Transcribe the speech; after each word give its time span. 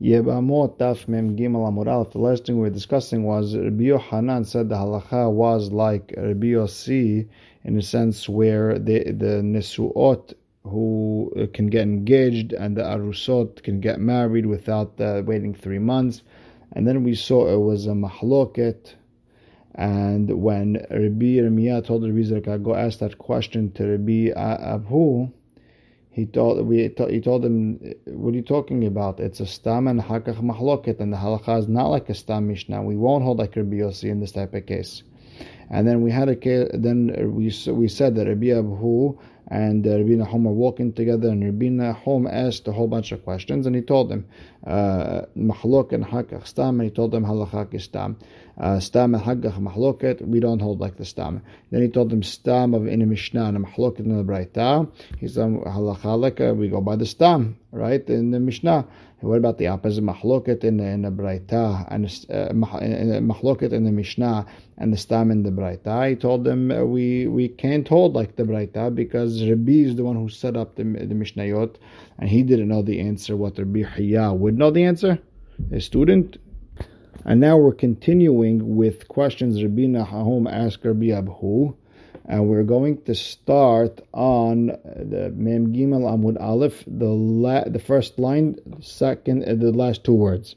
Yebamot 0.00 0.76
Daf 0.76 1.08
Mem 1.08 1.36
Gimel. 1.36 2.12
The 2.12 2.18
last 2.18 2.44
thing 2.44 2.56
we 2.56 2.62
were 2.62 2.70
discussing 2.70 3.24
was 3.24 3.56
Rabbi 3.56 3.84
Yohanan 3.84 4.44
said 4.44 4.68
the 4.68 4.74
halacha 4.74 5.32
was 5.32 5.72
like 5.72 6.12
Rabbi 6.14 6.48
Yossi 6.48 7.28
in 7.64 7.78
a 7.78 7.82
sense 7.82 8.28
where 8.28 8.78
the 8.78 9.04
the 9.04 9.40
nesuot 9.42 10.34
who 10.64 11.48
can 11.54 11.68
get 11.68 11.82
engaged 11.82 12.52
and 12.52 12.76
the 12.76 12.82
arusot 12.82 13.62
can 13.62 13.80
get 13.80 13.98
married 13.98 14.44
without 14.44 15.00
uh, 15.00 15.22
waiting 15.24 15.54
three 15.54 15.78
months. 15.78 16.22
And 16.72 16.86
then 16.86 17.02
we 17.02 17.14
saw 17.14 17.48
it 17.48 17.58
was 17.58 17.86
a 17.86 17.90
mahloket. 17.90 18.94
And 19.74 20.42
when 20.42 20.74
Rabbi 20.90 21.36
Yirmiyah 21.36 21.86
told 21.86 22.02
Rabbi 22.02 22.18
Zerka, 22.20 22.62
go 22.62 22.74
ask 22.74 22.98
that 22.98 23.16
question 23.16 23.72
to 23.72 23.86
Rabbi 23.86 24.28
Abu, 24.36 25.30
he 26.16 26.24
told 26.24 26.66
we 26.66 26.78
he 27.16 27.20
told 27.20 27.44
him, 27.44 27.78
"What 28.06 28.32
are 28.32 28.36
you 28.36 28.48
talking 28.54 28.86
about? 28.86 29.20
It's 29.20 29.40
a 29.40 29.44
stam 29.44 29.86
and 29.86 30.00
hakach 30.00 30.40
mahloket, 30.40 30.98
and 30.98 31.12
the 31.12 31.18
halacha 31.18 31.58
is 31.58 31.68
not 31.68 31.88
like 31.88 32.08
a 32.08 32.14
stam 32.14 32.48
mishnah. 32.48 32.82
We 32.82 32.96
won't 32.96 33.22
hold 33.22 33.38
like 33.38 33.54
Rabbi 33.54 33.76
Yossi 33.82 34.08
in 34.08 34.20
this 34.20 34.32
type 34.32 34.54
of 34.54 34.64
case." 34.64 35.02
And 35.68 35.86
then 35.86 36.00
we 36.00 36.10
had 36.10 36.30
a 36.30 36.36
case, 36.36 36.70
then 36.72 36.98
we 37.34 37.52
we 37.70 37.88
said 37.88 38.14
that 38.14 38.28
Rabbi 38.28 38.48
Abu 38.58 39.18
and 39.48 39.86
uh, 39.86 39.98
Rabbi 39.98 40.14
Nahum 40.14 40.46
are 40.48 40.58
walking 40.64 40.94
together, 40.94 41.28
and 41.28 41.44
Rabbi 41.44 41.68
Nahum 41.68 42.26
asked 42.26 42.66
a 42.66 42.72
whole 42.72 42.88
bunch 42.88 43.12
of 43.12 43.22
questions, 43.22 43.66
and 43.66 43.76
he 43.76 43.82
told 43.82 44.08
them 44.08 44.24
mahlok 44.66 45.92
and 45.92 46.04
hakach 46.04 46.46
stam, 46.46 46.80
he 46.80 46.90
told 46.90 47.12
them 47.12 47.24
halachak 47.24 47.80
stam. 47.80 48.16
Uh, 48.58 48.80
stam 48.80 49.14
and 49.14 49.22
hakach 49.22 49.58
mahloket, 49.60 50.26
we 50.26 50.40
don't 50.40 50.60
hold 50.60 50.80
like 50.80 50.96
the 50.96 51.04
stam. 51.04 51.42
Then 51.70 51.82
he 51.82 51.88
told 51.88 52.10
them 52.10 52.22
stam 52.22 52.74
of 52.74 52.86
in 52.86 53.02
a 53.02 53.06
mishnah 53.06 53.44
and 53.44 53.64
mahloket 53.64 54.00
in 54.00 54.16
the 54.16 54.24
braita. 54.24 54.90
He 55.18 55.28
said 55.28 55.44
halacha 55.44 56.56
we 56.56 56.68
go 56.68 56.80
by 56.80 56.96
the 56.96 57.06
stam, 57.06 57.56
right 57.70 58.08
in 58.08 58.30
the 58.30 58.40
mishnah. 58.40 58.86
What 59.20 59.38
about 59.38 59.56
the 59.56 59.68
opposite 59.68 60.04
mahloket 60.04 60.62
in 60.62 60.76
the, 60.76 60.84
in 60.84 61.02
the 61.02 61.10
braita 61.10 61.86
and 61.90 62.04
uh, 62.04 62.52
mahloket 62.52 63.72
in 63.72 63.84
the 63.84 63.90
mishnah 63.90 64.46
and 64.76 64.92
the 64.92 64.98
stam 64.98 65.30
in 65.30 65.42
the 65.42 65.50
braita? 65.50 66.10
He 66.10 66.16
told 66.16 66.44
them 66.44 66.70
uh, 66.70 66.84
we 66.84 67.26
we 67.26 67.48
can't 67.48 67.88
hold 67.88 68.14
like 68.14 68.36
the 68.36 68.42
braita 68.44 68.94
because 68.94 69.42
Rabbi 69.42 69.72
is 69.72 69.96
the 69.96 70.04
one 70.04 70.16
who 70.16 70.28
set 70.28 70.54
up 70.54 70.76
the, 70.76 70.84
the 70.84 71.14
mishnayot, 71.14 71.76
and 72.18 72.28
he 72.28 72.42
didn't 72.42 72.68
know 72.68 72.82
the 72.82 73.00
answer. 73.00 73.36
What 73.36 73.58
Rabbi 73.58 73.84
Hiya 73.84 74.34
would 74.34 74.55
know 74.56 74.70
the 74.70 74.84
answer, 74.84 75.18
a 75.72 75.80
student. 75.80 76.38
And 77.24 77.40
now 77.40 77.56
we're 77.56 77.74
continuing 77.74 78.76
with 78.76 79.08
questions 79.08 79.62
Rabbi 79.62 79.86
Nahum 79.86 80.46
asked 80.46 80.84
Rabbi 80.84 81.10
Abu 81.10 81.74
and 82.28 82.48
we're 82.48 82.64
going 82.64 83.02
to 83.02 83.14
start 83.14 84.00
on 84.12 84.66
the 84.66 85.32
Mem 85.34 85.72
Gimel 85.72 86.02
Amud 86.02 86.40
Aleph, 86.40 86.82
the 86.86 87.06
la- 87.06 87.64
the 87.64 87.78
first 87.78 88.18
line, 88.18 88.56
second, 88.80 89.44
uh, 89.44 89.54
the 89.54 89.70
last 89.70 90.04
two 90.04 90.14
words. 90.14 90.56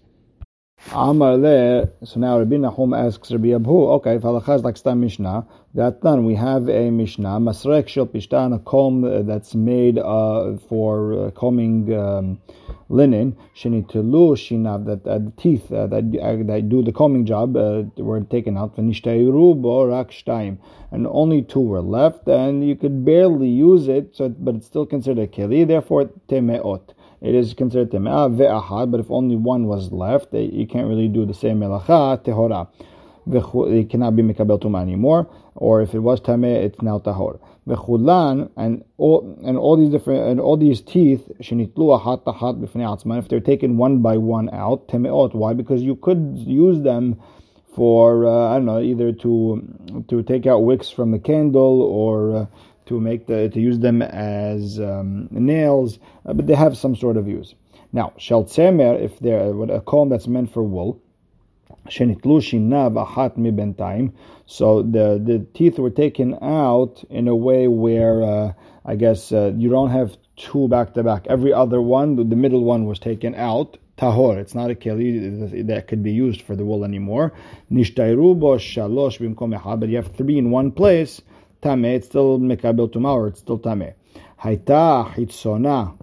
So 0.87 1.13
now 1.13 2.39
Rabbi 2.39 2.55
Nahum 2.55 2.93
asks 2.93 3.31
Rabbi 3.31 3.53
Abu, 3.53 3.85
okay, 3.91 4.15
if 4.15 4.21
halacha 4.21 4.55
is 4.55 4.63
like 4.63 4.77
stam 4.77 5.01
mishnah, 5.01 5.45
that 5.73 6.01
done. 6.01 6.23
We 6.23 6.35
have 6.35 6.69
a 6.69 6.89
mishnah, 6.89 7.39
masrek 7.39 7.89
shel 7.89 8.07
pishtan, 8.07 8.55
a 8.55 8.59
comb 8.59 9.27
that's 9.27 9.53
made 9.53 9.99
uh, 9.99 10.55
for 10.69 11.27
uh, 11.27 11.31
combing 11.31 11.93
um, 11.93 12.41
linen. 12.87 13.37
Shenitelu 13.55 14.35
shinav 14.35 14.85
that 14.85 15.05
uh, 15.05 15.19
the 15.19 15.31
teeth 15.37 15.69
uh, 15.71 15.85
that 15.87 16.17
uh, 16.17 16.43
that 16.47 16.69
do 16.69 16.81
the 16.81 16.93
combing 16.93 17.25
job 17.25 17.57
uh, 17.57 17.83
were 17.97 18.21
taken 18.21 18.57
out. 18.57 18.77
V'nishteiru 18.77 19.61
bo 19.61 19.83
rak 19.83 20.11
shtaim, 20.11 20.57
and 20.91 21.05
only 21.07 21.41
two 21.41 21.59
were 21.59 21.81
left, 21.81 22.27
and 22.27 22.65
you 22.65 22.75
could 22.77 23.03
barely 23.03 23.49
use 23.49 23.89
it. 23.89 24.15
So, 24.15 24.29
but 24.29 24.55
it's 24.55 24.67
still 24.67 24.85
considered 24.85 25.21
a 25.21 25.27
keli. 25.27 25.67
Therefore, 25.67 26.05
temeot 26.29 26.93
it 27.21 27.35
is 27.35 27.53
considered 27.53 27.91
teme'ah 27.91 28.33
ve'ahad, 28.35 28.91
but 28.91 28.99
if 28.99 29.11
only 29.11 29.35
one 29.35 29.65
was 29.65 29.91
left, 29.91 30.33
eh, 30.33 30.39
you 30.39 30.65
can't 30.67 30.87
really 30.87 31.07
do 31.07 31.25
the 31.25 31.33
same 31.33 31.59
melacha, 31.59 32.23
tehora. 32.23 32.67
It 33.31 33.89
cannot 33.89 34.15
be 34.15 34.23
mikabel 34.23 34.59
tuma 34.59 34.81
anymore, 34.81 35.29
or 35.55 35.81
if 35.81 35.93
it 35.93 35.99
was 35.99 36.19
tameh, 36.21 36.63
it's 36.63 36.81
now 36.81 36.99
tahor. 36.99 37.39
Vechulan 37.67 38.49
and 38.57 38.83
all 38.97 39.37
and 39.45 39.57
all 39.57 39.77
these 39.77 39.89
different 39.89 40.27
and 40.27 40.39
all 40.39 40.57
these 40.57 40.81
teeth 40.81 41.29
shenitlu 41.39 42.01
ahat 42.01 42.23
tahat 42.23 42.59
b'fnei. 42.59 43.19
If 43.19 43.27
they're 43.27 43.39
taken 43.39 43.77
one 43.77 44.01
by 44.01 44.17
one 44.17 44.49
out, 44.51 44.87
temeot. 44.87 45.35
Why? 45.35 45.53
Because 45.53 45.83
you 45.83 45.95
could 45.95 46.35
use 46.37 46.81
them 46.81 47.21
for 47.75 48.25
uh, 48.25 48.49
I 48.49 48.55
don't 48.55 48.65
know 48.65 48.81
either 48.81 49.11
to 49.11 50.03
to 50.07 50.23
take 50.23 50.47
out 50.47 50.59
wicks 50.59 50.89
from 50.89 51.11
the 51.11 51.19
candle 51.19 51.83
or 51.83 52.35
uh, 52.35 52.45
to 52.89 52.99
make 52.99 53.27
the 53.27 53.49
to 53.49 53.59
use 53.59 53.79
them 53.79 54.01
as 54.01 54.79
um, 54.79 55.27
nails, 55.31 55.99
uh, 56.25 56.33
but 56.33 56.47
they 56.47 56.55
have 56.55 56.75
some 56.77 56.95
sort 56.95 57.17
of 57.17 57.27
use. 57.27 57.55
Now, 57.93 58.13
shel 58.17 58.43
tzemer, 58.43 58.99
if 59.01 59.19
they're 59.19 59.49
a 59.71 59.81
comb 59.81 60.09
that's 60.09 60.27
meant 60.27 60.51
for 60.53 60.63
wool. 60.63 61.01
So 61.91 62.01
the 64.81 65.21
the 65.29 65.45
teeth 65.53 65.79
were 65.79 65.89
taken 65.89 66.37
out 66.41 67.03
in 67.09 67.27
a 67.27 67.35
way 67.35 67.67
where 67.67 68.23
uh, 68.23 68.53
I 68.85 68.95
guess 68.95 69.31
uh, 69.31 69.53
you 69.55 69.69
don't 69.69 69.89
have 69.89 70.17
two 70.35 70.67
back 70.67 70.93
to 70.95 71.03
back. 71.03 71.27
Every 71.27 71.53
other 71.53 71.81
one, 71.81 72.15
the 72.29 72.35
middle 72.35 72.63
one 72.63 72.85
was 72.85 72.99
taken 72.99 73.33
out. 73.35 73.77
Tahor, 73.97 74.37
it's 74.37 74.55
not 74.55 74.71
a 74.71 74.75
keli 74.75 75.67
that 75.67 75.87
could 75.87 76.03
be 76.03 76.13
used 76.13 76.41
for 76.43 76.55
the 76.55 76.63
wool 76.63 76.85
anymore. 76.85 77.33
Nishtayru 77.71 78.39
bo 78.39 78.57
shalosh 78.57 79.19
bimkom 79.19 79.79
but 79.79 79.89
you 79.89 79.97
have 79.97 80.15
three 80.15 80.37
in 80.37 80.51
one 80.51 80.71
place 80.71 81.21
tameh, 81.61 81.95
it's 81.95 82.07
still 82.07 82.39
mekabel 82.39 82.89
tumah, 82.89 83.13
or 83.13 83.27
it's 83.27 83.39
still 83.39 83.59
tameh. 83.59 83.93
Haita 84.41 85.13
hitzona. 85.13 85.97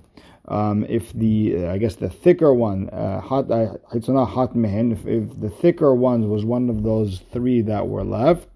Um, 0.48 0.84
if 0.88 1.12
the 1.12 1.56
uh, 1.56 1.72
I 1.72 1.78
guess 1.78 1.96
the 1.96 2.08
thicker 2.08 2.54
one, 2.54 2.88
uh, 2.90 3.20
hot 3.20 3.50
uh, 3.50 3.74
hitzona 3.92 4.28
hot 4.28 4.54
mehen, 4.54 4.92
if, 4.92 5.06
if 5.06 5.40
the 5.40 5.50
thicker 5.50 5.94
one 5.94 6.28
was 6.28 6.44
one 6.44 6.70
of 6.70 6.84
those 6.84 7.22
three 7.32 7.62
that 7.62 7.88
were 7.88 8.04
left, 8.04 8.46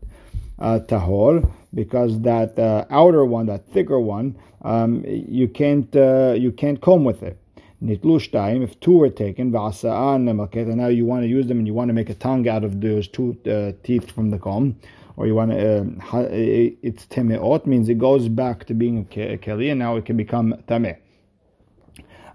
uh, 0.60 0.78
tahor, 0.86 1.50
because 1.74 2.20
that 2.20 2.58
uh, 2.58 2.84
outer 2.90 3.24
one, 3.24 3.46
that 3.46 3.66
thicker 3.72 3.98
one, 3.98 4.36
um, 4.62 5.04
you 5.06 5.48
can't 5.48 5.94
uh, 5.96 6.34
you 6.36 6.52
can't 6.52 6.80
comb 6.80 7.02
with 7.04 7.22
it. 7.22 7.38
Nitlush 7.82 8.30
time 8.30 8.62
if 8.62 8.78
two 8.78 8.98
were 8.98 9.08
taken, 9.08 9.54
and 9.54 10.76
now 10.76 10.88
you 10.88 11.06
want 11.06 11.22
to 11.22 11.28
use 11.28 11.46
them 11.46 11.58
and 11.58 11.66
you 11.66 11.72
want 11.72 11.88
to 11.88 11.94
make 11.94 12.10
a 12.10 12.14
tongue 12.14 12.46
out 12.46 12.62
of 12.62 12.80
those 12.82 13.08
two 13.08 13.36
uh, 13.46 13.72
teeth 13.82 14.10
from 14.10 14.28
the 14.28 14.38
comb 14.38 14.76
or 15.20 15.26
you 15.26 15.34
want 15.34 15.50
to, 15.50 15.82
uh, 16.14 16.28
it's 16.30 17.04
temeot, 17.04 17.66
means 17.66 17.90
it 17.90 17.98
goes 17.98 18.26
back 18.26 18.64
to 18.64 18.72
being 18.72 19.00
a 19.00 19.04
keli, 19.04 19.70
and 19.70 19.78
now 19.78 19.96
it 19.96 20.06
can 20.06 20.16
become 20.16 20.54
tameh. 20.66 20.96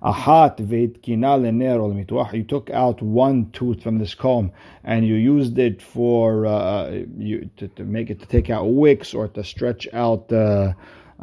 Ahat 0.04 0.58
mituach. 0.58 2.34
You 2.36 2.44
took 2.44 2.70
out 2.70 3.02
one 3.02 3.50
tooth 3.54 3.82
from 3.82 3.98
this 3.98 4.14
comb 4.14 4.52
and 4.84 5.04
you 5.04 5.16
used 5.16 5.58
it 5.58 5.82
for 5.82 6.46
uh, 6.46 6.92
you 7.18 7.50
to, 7.58 7.68
to, 7.70 7.84
make 7.84 8.12
it 8.12 8.20
to 8.20 8.28
take 8.28 8.52
out 8.52 8.66
wicks 8.66 9.16
or 9.16 9.30
to 9.30 9.44
stretch 9.44 9.88
out 9.92 10.32
uh, 10.32 10.74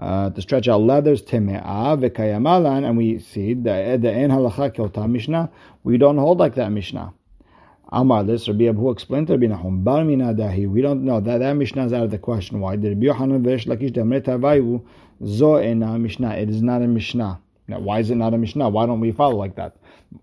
uh, 0.01 0.31
to 0.31 0.43
stretch 0.43 0.67
out 0.67 0.81
leathers 0.81 1.23
teme'ah 1.23 1.97
v'kayamalan. 1.97 2.85
And 2.85 2.97
we 2.97 3.21
see 3.21 3.55
the 3.55 3.99
the 4.03 4.11
en 4.11 4.31
halacha 4.31 5.09
mishnah. 5.09 5.49
We 5.85 5.97
don't 5.97 6.19
hold 6.19 6.39
like 6.39 6.57
that 6.57 6.73
mishnah. 6.73 7.15
Amar 7.95 8.25
this 8.25 8.49
Rabbi 8.49 8.69
Abu 8.69 8.89
explained 8.89 9.27
to 9.27 9.35
Rabbi 9.35 9.49
Nahum 9.49 9.85
Bar 9.85 10.01
Dahi. 10.01 10.67
We 10.67 10.81
don't 10.81 11.05
know 11.05 11.21
that 11.21 11.39
that 11.39 11.53
Mishnah 11.53 11.85
is 11.85 11.93
out 11.93 12.05
of 12.05 12.11
the 12.11 12.17
question. 12.17 12.59
Why? 12.59 12.77
Did 12.77 12.89
Rabbi 12.89 13.07
Yochanan 13.07 13.45
Vesh 13.45 13.67
Lakish 13.67 13.93
Demret 13.93 14.25
Havayu 14.25 14.83
Zo 15.27 15.63
Mishnah? 15.99 16.31
It 16.37 16.49
is 16.49 16.63
not 16.63 16.81
a 16.81 16.87
Mishnah. 16.87 17.39
Now, 17.69 17.81
why 17.81 17.99
is 18.01 18.11
it 18.11 18.15
not 18.15 18.33
a 18.33 18.39
Mishnah? 18.39 18.71
Why 18.71 18.87
don't 18.87 19.01
we 19.01 19.13
follow 19.13 19.37
like 19.37 19.57
that? 19.57 19.77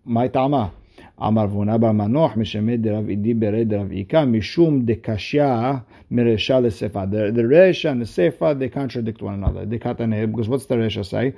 My 0.03 0.27
Tama. 0.27 0.71
Vuna 1.19 1.77
Bar 1.79 1.91
Manoch 1.93 2.35
Mishemed 2.35 2.85
Rav 2.85 3.03
Idi 3.05 3.33
Bered 3.37 3.71
Rav 3.77 3.91
Ika 3.91 4.17
Mishum 4.25 4.85
Dekashya 4.85 5.83
Miresha 6.11 6.61
Lesefa. 6.61 7.09
The 7.11 7.41
Resha 7.41 7.91
and 7.91 8.01
the 8.01 8.05
Sefa 8.05 8.57
they 8.57 8.69
contradict 8.69 9.21
one 9.21 9.33
another. 9.33 9.65
Because 9.65 10.47
what's 10.47 10.67
the 10.67 10.75
Resha 10.75 11.05
say? 11.05 11.33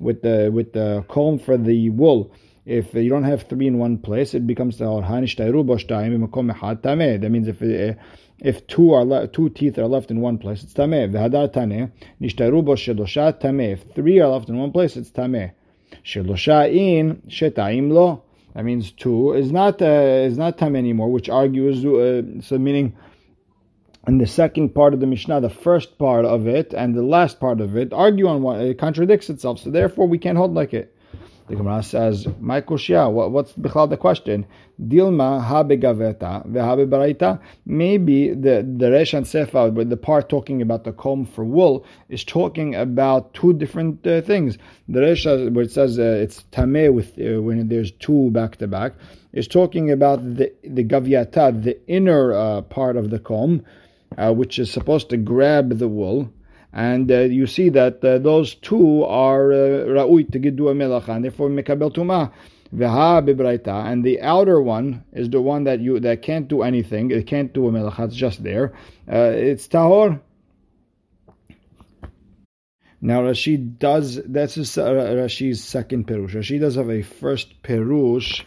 With 0.00 0.22
the 0.22 0.50
with 0.52 0.72
the 0.72 1.04
comb 1.08 1.38
for 1.38 1.56
the 1.56 1.90
wool, 1.90 2.32
if 2.66 2.92
you 2.94 3.08
don't 3.08 3.22
have 3.22 3.42
three 3.42 3.66
in 3.68 3.78
one 3.78 3.98
place, 3.98 4.34
it 4.34 4.46
becomes 4.46 4.78
tahor. 4.78 5.02
That 7.20 7.30
means 7.30 7.48
if 7.48 7.62
if 8.40 8.66
two 8.66 8.92
are 8.92 9.04
le- 9.04 9.28
two 9.28 9.48
teeth 9.50 9.78
are 9.78 9.86
left 9.86 10.10
in 10.10 10.20
one 10.20 10.38
place, 10.38 10.62
it's 10.62 10.74
tameh. 10.74 11.10
V'hadar 11.10 11.52
taneh 11.52 11.90
nishtayru 12.20 12.64
bo 12.64 12.74
shelosha 12.74 13.40
tameh. 13.40 13.72
If 13.72 13.94
three 13.94 14.20
are 14.20 14.28
left 14.28 14.48
in 14.48 14.58
one 14.58 14.72
place, 14.72 14.96
it's 14.96 15.10
tameh. 15.10 15.52
Shelosha 16.04 16.72
in 16.72 17.22
shetaim 17.28 17.90
lo. 17.90 18.22
That 18.54 18.64
means 18.64 18.92
two 18.92 19.32
is 19.34 19.52
not 19.52 19.82
uh, 19.82 19.86
is 19.86 20.38
not 20.38 20.58
tameh 20.58 20.78
anymore, 20.78 21.10
which 21.10 21.28
argues 21.28 21.84
uh, 21.84 22.40
so 22.40 22.58
meaning 22.58 22.96
and 24.08 24.18
the 24.18 24.26
second 24.26 24.74
part 24.74 24.94
of 24.94 25.00
the 25.00 25.06
Mishnah, 25.06 25.42
the 25.42 25.50
first 25.50 25.98
part 25.98 26.24
of 26.24 26.46
it 26.46 26.72
and 26.72 26.94
the 26.94 27.02
last 27.02 27.38
part 27.38 27.60
of 27.60 27.76
it 27.76 27.92
argue 27.92 28.26
on 28.26 28.40
what 28.40 28.58
it 28.58 28.78
contradicts 28.78 29.28
itself. 29.28 29.58
So 29.58 29.70
therefore, 29.70 30.08
we 30.08 30.16
can't 30.16 30.38
hold 30.38 30.54
like 30.54 30.72
it. 30.72 30.96
The 31.48 31.56
Gemara 31.56 31.82
says, 31.82 32.26
"My 32.40 32.62
kushya, 32.62 33.12
what, 33.12 33.32
what's 33.32 33.52
the 33.54 33.96
question? 33.98 34.46
Dilma 34.80 35.42
ha 35.42 35.64
begaveta 35.64 36.46
veha 36.46 36.86
baraita. 36.88 37.40
Maybe 37.66 38.28
the 38.28 38.64
the 38.78 38.92
Resh 38.92 39.12
and 39.12 39.26
Sefa, 39.26 39.88
the 39.88 39.96
part 39.96 40.28
talking 40.28 40.62
about 40.62 40.84
the 40.84 40.92
comb 40.92 41.26
for 41.26 41.44
wool, 41.44 41.84
is 42.08 42.22
talking 42.22 42.76
about 42.76 43.34
two 43.34 43.52
different 43.54 44.06
uh, 44.06 44.20
things. 44.20 44.56
The 44.88 45.00
Resh, 45.00 45.26
where 45.26 45.62
it 45.62 45.72
says 45.72 45.98
uh, 45.98 46.02
it's 46.22 46.44
tameh 46.52 46.92
with 46.92 47.18
uh, 47.18 47.42
when 47.42 47.66
there's 47.68 47.90
two 47.90 48.30
back 48.30 48.56
to 48.58 48.68
back, 48.68 48.92
is 49.32 49.48
talking 49.48 49.90
about 49.90 50.22
the 50.36 50.52
the 50.62 50.84
gaviata, 50.84 51.60
the 51.60 51.76
inner 51.88 52.32
uh, 52.32 52.62
part 52.62 52.96
of 52.96 53.10
the 53.10 53.18
comb, 53.18 53.64
uh, 54.16 54.32
which 54.32 54.60
is 54.60 54.70
supposed 54.70 55.10
to 55.10 55.16
grab 55.16 55.78
the 55.78 55.88
wool." 55.88 56.32
And 56.72 57.10
uh, 57.10 57.20
you 57.20 57.46
see 57.46 57.70
that 57.70 58.04
uh, 58.04 58.18
those 58.18 58.54
two 58.54 59.02
are 59.04 59.52
uh, 59.52 59.56
ra'ui 59.88 60.30
to 60.30 60.38
gidu 60.38 60.70
and 60.70 61.24
therefore 61.24 61.48
mekabel 61.48 61.92
tumah. 61.92 62.30
And 62.72 64.04
the 64.04 64.20
outer 64.20 64.60
one 64.60 65.04
is 65.12 65.30
the 65.30 65.40
one 65.40 65.64
that 65.64 65.80
you 65.80 66.00
that 66.00 66.22
can't 66.22 66.48
do 66.48 66.62
anything. 66.62 67.10
It 67.10 67.26
can't 67.26 67.52
do 67.52 67.68
a 67.68 67.70
melacha. 67.70 68.06
It's 68.06 68.16
just 68.16 68.42
there. 68.42 68.74
Uh, 69.10 69.32
it's 69.34 69.68
tahor. 69.68 70.20
Now 73.00 73.22
Rashi 73.22 73.78
does. 73.78 74.20
That's 74.24 74.58
uh, 74.76 74.90
Rashi's 74.90 75.62
second 75.62 76.06
perush. 76.06 76.34
Rashi 76.34 76.60
does 76.60 76.74
have 76.74 76.90
a 76.90 77.02
first 77.02 77.62
perush 77.62 78.44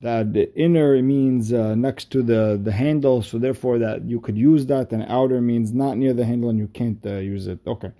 that 0.00 0.32
the 0.32 0.54
inner 0.56 1.02
means 1.02 1.52
uh, 1.52 1.74
next 1.74 2.12
to 2.12 2.22
the, 2.22 2.60
the 2.62 2.70
handle, 2.70 3.22
so 3.22 3.38
therefore 3.38 3.78
that 3.80 4.04
you 4.04 4.20
could 4.20 4.36
use 4.36 4.66
that, 4.66 4.92
and 4.92 5.04
outer 5.08 5.40
means 5.40 5.72
not 5.72 5.96
near 5.96 6.12
the 6.12 6.24
handle 6.24 6.50
and 6.50 6.58
you 6.58 6.68
can't 6.68 7.04
uh, 7.04 7.16
use 7.16 7.46
it. 7.48 7.58
Okay. 7.66 7.90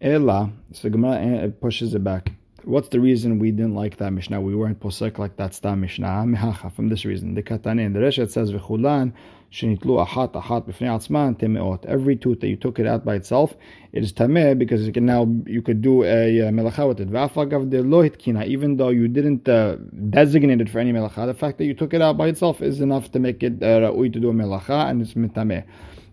Ella, 0.00 0.50
so 0.72 0.88
Gemara 0.88 1.46
uh, 1.46 1.48
pushes 1.48 1.94
it 1.94 2.04
back. 2.04 2.32
What's 2.64 2.90
the 2.90 3.00
reason 3.00 3.40
we 3.40 3.50
didn't 3.50 3.74
like 3.74 3.96
that 3.96 4.12
Mishnah? 4.12 4.40
We 4.40 4.54
weren't 4.54 4.78
posek 4.78 5.18
like 5.18 5.34
that 5.36 5.52
stam 5.52 5.80
Mishnah. 5.80 6.70
From 6.76 6.90
this 6.90 7.04
reason, 7.04 7.34
the 7.34 7.42
Katanin, 7.42 7.92
the 7.92 7.98
Reshet 7.98 8.30
says 8.30 8.52
v'chulan 8.52 9.14
shenitlu 9.50 10.06
ahat 10.06 10.34
ahat 10.34 10.68
b'fnei 10.68 10.86
atzman 10.86 11.36
temeot. 11.36 11.84
Every 11.86 12.14
tooth 12.14 12.38
that 12.38 12.46
you 12.46 12.54
took 12.54 12.78
it 12.78 12.86
out 12.86 13.04
by 13.04 13.16
itself, 13.16 13.56
it 13.92 14.04
is 14.04 14.12
tameh 14.12 14.56
because 14.56 14.86
you 14.86 14.92
can 14.92 15.04
now 15.04 15.26
you 15.44 15.60
could 15.60 15.82
do 15.82 16.04
a 16.04 16.38
melacha 16.52 16.86
with 16.86 17.00
it. 17.00 17.10
V'afagav 17.10 17.68
de 17.68 17.82
lo 17.82 18.08
hitkina. 18.08 18.46
Even 18.46 18.76
though 18.76 18.90
you 18.90 19.08
didn't 19.08 19.48
uh, 19.48 19.74
designate 20.10 20.60
it 20.60 20.70
for 20.70 20.78
any 20.78 20.92
melacha, 20.92 21.26
the 21.26 21.34
fact 21.34 21.58
that 21.58 21.64
you 21.64 21.74
took 21.74 21.92
it 21.92 22.00
out 22.00 22.16
by 22.16 22.28
itself 22.28 22.62
is 22.62 22.80
enough 22.80 23.10
to 23.10 23.18
make 23.18 23.42
it 23.42 23.60
uh, 23.60 23.90
to 23.90 24.08
do 24.08 24.30
a 24.30 24.32
melacha 24.32 24.88
and 24.88 25.02
it's 25.02 25.14
mitameh. 25.14 25.64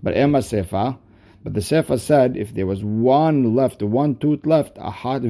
But 0.02 0.18
ema 0.18 0.40
sefa. 0.40 0.98
But 1.50 1.56
the 1.56 1.62
Sefer 1.64 1.98
said 1.98 2.38
if 2.38 2.54
there 2.54 2.68
was 2.68 2.84
one 2.84 3.56
left, 3.56 3.82
one 3.82 4.18
tooth 4.18 4.46
left, 4.46 4.76
ahat 4.76 5.24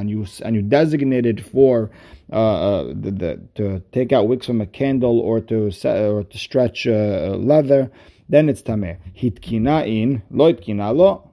and 0.00 0.10
you 0.10 0.26
and 0.44 0.56
you 0.56 0.62
designated 0.62 1.46
for 1.46 1.92
uh, 2.32 2.34
uh, 2.34 2.84
the, 2.88 3.10
the, 3.12 3.40
to 3.54 3.80
take 3.92 4.12
out 4.12 4.26
wicks 4.26 4.46
from 4.46 4.60
a 4.60 4.66
candle 4.66 5.20
or 5.20 5.40
to 5.42 5.70
or 5.84 6.24
to 6.24 6.38
stretch 6.38 6.88
uh, 6.88 7.36
leather, 7.38 7.88
then 8.28 8.48
it's 8.48 8.62
tameh. 8.62 8.98
Hitkina 9.16 9.86
in 9.86 10.24
lo 10.32 10.52
hitkina 10.52 10.92
lo. 10.92 11.30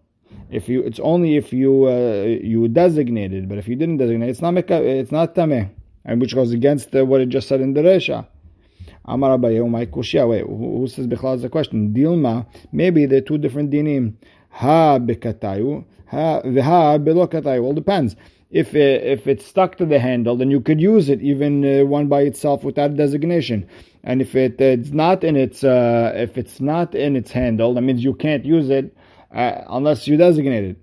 If 0.52 0.70
you, 0.70 0.84
it's 0.84 1.00
only 1.00 1.36
if 1.36 1.52
you 1.52 1.88
uh, 1.88 2.26
you 2.26 2.68
designated, 2.68 3.50
but 3.50 3.58
if 3.58 3.68
you 3.68 3.76
didn't 3.76 3.98
designate, 3.98 4.30
it's 4.30 4.42
not 4.44 4.56
it's 4.56 5.12
not 5.12 5.34
tameh, 5.34 5.72
and 6.06 6.22
which 6.22 6.36
goes 6.36 6.52
against 6.52 6.94
what 6.94 7.22
it 7.22 7.30
just 7.30 7.48
said 7.48 7.60
in 7.60 7.74
the 7.74 7.82
Resha. 7.82 8.28
Amar 9.08 9.38
Abaye, 9.38 9.70
my 9.70 9.86
kushia. 9.86 10.28
Wait, 10.28 10.46
who 10.46 10.88
says 10.88 11.08
Bichlal 11.08 11.36
is 11.36 11.42
the 11.42 11.50
question? 11.50 11.94
Dilma, 11.94 12.46
maybe 12.72 13.06
they're 13.06 13.22
two 13.22 13.38
different 13.38 13.72
dinim. 13.72 14.16
Ha 14.50 15.00
bekatayu, 15.00 15.86
ha 16.08 16.42
v'ha 16.42 17.04
belokatayu. 17.04 17.64
Well, 17.64 17.74
depends. 17.74 18.16
If 18.50 18.76
uh, 18.76 18.80
if 18.80 19.28
it's 19.28 19.46
stuck 19.46 19.78
to 19.78 19.86
the 19.86 20.00
handle, 20.00 20.36
then 20.38 20.50
you 20.52 20.62
could 20.62 20.82
use 20.82 21.10
it 21.10 21.22
even 21.22 21.64
uh, 21.66 21.86
one 21.86 22.08
by 22.08 22.22
itself 22.22 22.64
without 22.64 22.96
designation. 22.96 23.68
And 24.04 24.22
if 24.22 24.36
it, 24.36 24.54
uh, 24.62 24.66
it's 24.66 24.92
not 24.92 25.24
in 25.24 25.36
its 25.36 25.64
uh, 25.64 26.14
if 26.16 26.38
it's 26.38 26.62
not 26.62 26.96
in 26.96 27.16
its 27.16 27.32
handle, 27.32 27.74
that 27.74 27.82
means 27.82 28.04
you 28.04 28.14
can't 28.14 28.46
use 28.46 28.70
it 28.70 28.96
uh, 29.34 29.64
unless 29.68 30.08
you 30.08 30.16
designate 30.18 30.64
it. 30.64 30.78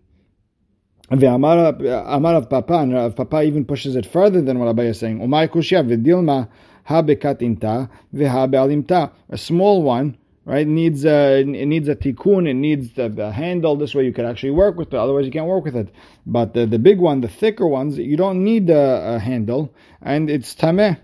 The 1.11 1.27
Amar 1.29 1.75
Rav 1.75 2.50
Papa, 2.50 2.75
and 2.75 3.17
Papa 3.17 3.43
even 3.43 3.65
pushes 3.65 3.97
it 3.97 4.06
further 4.06 4.41
than 4.41 4.59
what 4.59 4.75
Abaye 4.75 4.88
is 4.88 4.99
saying. 4.99 5.20
Umay 5.20 5.49
kushia 5.49 5.87
v'dilma 5.87 6.49
ha 6.85 7.03
bekatinta 7.03 7.89
veha 8.15 8.51
be'alimta. 8.51 9.11
A 9.29 9.39
small 9.39 9.83
one, 9.83 10.17
right, 10.45 10.67
needs 10.67 11.05
a 11.05 11.41
it 11.41 11.47
needs 11.47 11.89
a 11.89 11.97
tikkun, 11.97 12.49
it 12.49 12.55
needs 12.55 12.93
the, 12.95 13.09
the, 13.09 13.33
handle. 13.33 13.77
This 13.77 13.95
way 13.95 14.05
you 14.05 14.13
can 14.13 14.25
actually 14.25 14.51
work 14.53 14.77
with 14.77 14.89
it. 14.89 14.95
Otherwise 14.95 15.27
you 15.27 15.33
can't 15.33 15.47
work 15.47 15.65
with 15.65 15.77
it. 15.77 15.89
But 16.27 16.55
the, 16.55 16.67
the 16.67 16.79
big 16.79 16.99
one, 16.99 17.21
the 17.21 17.29
thicker 17.29 17.67
ones, 17.67 17.99
you 17.99 18.17
don't 18.17 18.45
need 18.45 18.71
a, 18.71 19.15
a 19.15 19.19
handle, 19.19 19.75
and 20.01 20.31
it's 20.31 20.55
tameh. 20.55 20.99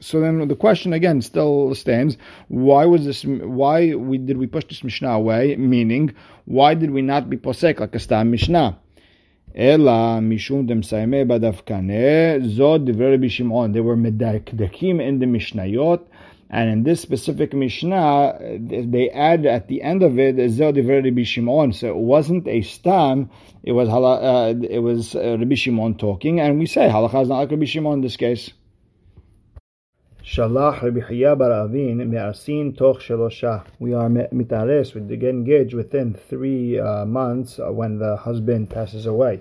So 0.00 0.20
then 0.20 0.46
the 0.46 0.56
question 0.56 0.92
again 0.92 1.22
still 1.22 1.74
stands: 1.74 2.16
Why 2.48 2.86
was 2.86 3.04
this? 3.04 3.24
Why 3.24 3.94
we 3.94 4.18
did 4.18 4.36
we 4.36 4.46
push 4.46 4.64
this 4.64 4.84
mishnah 4.84 5.10
away? 5.10 5.56
Meaning, 5.56 6.14
why 6.44 6.74
did 6.74 6.90
we 6.90 7.02
not 7.02 7.28
be 7.28 7.36
posek 7.36 7.80
like 7.80 7.94
a 7.94 7.98
stam 7.98 8.30
mishnah? 8.30 8.78
Ela 9.58 10.20
mishum 10.20 10.68
demsaime 10.68 11.26
badavkane 11.26 12.38
zod 12.46 12.86
divrei 12.86 13.10
Rabbi 13.10 13.26
Shimon. 13.26 13.72
They 13.72 13.80
were 13.80 13.96
medakdakim 13.96 15.02
in 15.02 15.18
the 15.18 15.26
Mishnayot, 15.26 16.00
and 16.48 16.70
in 16.70 16.84
this 16.84 17.00
specific 17.00 17.52
Mishnah, 17.52 18.38
they 18.60 19.10
add 19.10 19.46
at 19.46 19.66
the 19.66 19.82
end 19.82 20.04
of 20.04 20.16
it 20.16 20.36
zod 20.36 20.76
divrei 20.76 21.02
Rabbi 21.02 21.24
Shimon. 21.24 21.72
So 21.72 21.88
it 21.88 21.96
wasn't 21.96 22.46
a 22.46 22.62
stam; 22.62 23.30
it 23.64 23.72
was 23.72 23.88
uh, 23.88 24.54
it 24.62 24.78
was 24.78 25.16
uh, 25.16 25.36
Rabbi 25.40 25.56
Shimon 25.56 25.96
talking, 25.96 26.38
and 26.38 26.60
we 26.60 26.66
say 26.66 26.88
halacha 26.88 27.22
is 27.22 27.28
not 27.28 27.38
like 27.38 27.50
Rabbi 27.50 27.64
Shimon 27.64 27.94
in 27.94 28.00
this 28.02 28.16
case. 28.16 28.52
Shalach 30.28 31.38
bar 31.38 31.52
Avin 31.52 32.10
me'asin 32.10 32.74
toch 32.74 33.00
shelosha. 33.00 33.64
We 33.78 33.94
are 33.94 34.10
mitares, 34.10 34.92
we 34.92 35.16
get 35.16 35.30
engaged 35.30 35.72
within 35.72 36.12
three 36.12 36.78
uh, 36.78 37.06
months 37.06 37.58
when 37.58 37.98
the 37.98 38.14
husband 38.14 38.68
passes 38.68 39.06
away. 39.06 39.40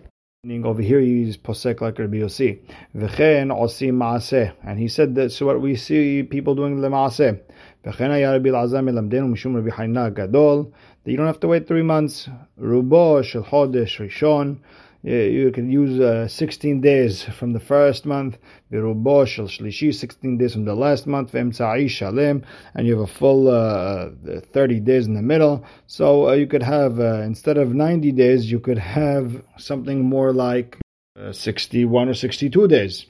Over 0.49 0.81
here 0.81 1.01
he's 1.01 1.35
posek 1.35 1.81
like 1.81 1.99
Rabbi 1.99 2.19
Yossi. 2.19 2.59
V'chen 2.95 3.51
osim. 3.51 4.53
And 4.63 4.79
he 4.79 4.87
said 4.87 5.13
that's 5.13 5.41
what 5.41 5.59
we 5.59 5.75
see 5.75 6.23
people 6.23 6.55
doing 6.55 6.79
the 6.79 6.87
maaseh. 6.87 7.37
V'chen 7.83 8.31
Rabbi 8.31 8.47
Elazar 8.47 8.81
melamdenu 8.81 9.33
mishum 9.33 9.55
Rabbi 9.55 10.09
gadol. 10.11 10.71
That 11.03 11.11
you 11.11 11.17
don't 11.17 11.27
have 11.27 11.41
to 11.41 11.49
wait 11.49 11.67
three 11.67 11.83
months. 11.83 12.29
Rubo 12.57 13.25
shel 13.25 13.43
chodesh 13.43 13.99
rishon 13.99 14.59
you 15.03 15.51
can 15.51 15.69
use 15.69 15.99
uh, 15.99 16.27
16 16.27 16.81
days 16.81 17.23
from 17.23 17.53
the 17.53 17.59
first 17.59 18.05
month, 18.05 18.37
shlishi, 18.71 19.93
16 19.93 20.37
days 20.37 20.53
from 20.53 20.65
the 20.65 20.75
last 20.75 21.07
month, 21.07 21.31
shalem, 21.31 22.43
and 22.73 22.87
you 22.87 22.99
have 22.99 23.09
a 23.09 23.13
full 23.13 23.47
uh, 23.47 24.09
30 24.53 24.79
days 24.81 25.05
in 25.05 25.13
the 25.13 25.21
middle. 25.21 25.63
So 25.85 26.29
uh, 26.29 26.33
you 26.33 26.47
could 26.47 26.63
have, 26.63 26.99
uh, 26.99 27.21
instead 27.21 27.57
of 27.57 27.73
90 27.73 28.11
days, 28.13 28.51
you 28.51 28.59
could 28.59 28.79
have 28.79 29.43
something 29.57 30.03
more 30.03 30.33
like 30.33 30.77
uh, 31.19 31.31
61 31.31 32.09
or 32.09 32.13
62 32.13 32.67
days. 32.67 33.05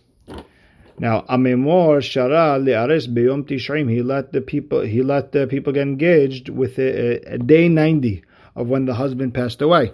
Now, 1.00 1.22
Amemor 1.30 2.00
Shara 2.00 2.60
Le'ares 2.60 3.08
Beyom 3.08 3.48
Tishrim, 3.48 3.90
he 3.90 4.02
let 4.02 4.34
the 4.34 4.42
people 4.42 4.82
he 4.82 5.04
let 5.04 5.32
the 5.32 5.46
people 5.46 5.72
get 5.72 5.84
engaged 5.84 6.50
with 6.50 6.80
a, 6.80 7.20
a 7.34 7.38
day 7.38 7.70
90 7.70 8.24
of 8.56 8.68
when 8.68 8.86
the 8.86 8.96
husband 8.96 9.36
passed 9.36 9.62
away 9.62 9.94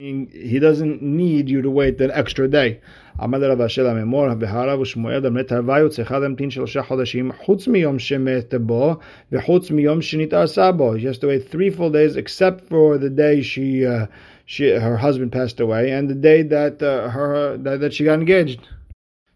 he 0.00 0.58
doesn't 0.58 1.02
need 1.02 1.48
you 1.48 1.62
to 1.62 1.70
wait 1.70 2.00
an 2.00 2.10
extra 2.10 2.48
day. 2.48 2.80
עמד 3.20 3.42
רב 3.42 3.60
אשר 3.60 3.86
הממור, 3.86 4.26
והרב 4.40 4.80
ושמואל 4.80 5.20
דמת 5.20 5.52
הוויו 5.52 5.90
צריכה 5.90 6.18
להמתין 6.18 6.50
שלושה 6.50 6.82
חודשים 6.82 7.32
חוץ 7.32 7.68
מיום 7.68 7.98
שמת 7.98 8.54
בו 8.54 8.96
וחוץ 9.32 9.70
מיום 9.70 10.02
שנתעשה 10.02 10.72
בו. 10.72 10.94
He 10.94 10.98
has 10.98 11.18
to 11.18 11.26
wait 11.26 11.48
three 11.48 11.70
full 11.70 11.90
days 11.90 12.16
except 12.16 12.68
for 12.68 12.98
the 12.98 13.10
day 13.10 13.42
she, 13.42 13.86
uh, 13.86 14.06
she 14.46 14.70
her 14.70 14.96
husband 14.96 15.30
passed 15.32 15.60
away 15.60 15.92
and 15.92 16.08
the 16.08 16.14
day 16.14 16.42
that 16.42 16.82
uh, 16.82 17.08
her 17.10 17.56
that, 17.58 17.80
that 17.80 17.92
she 17.94 18.04
got 18.04 18.18
engaged. 18.18 18.60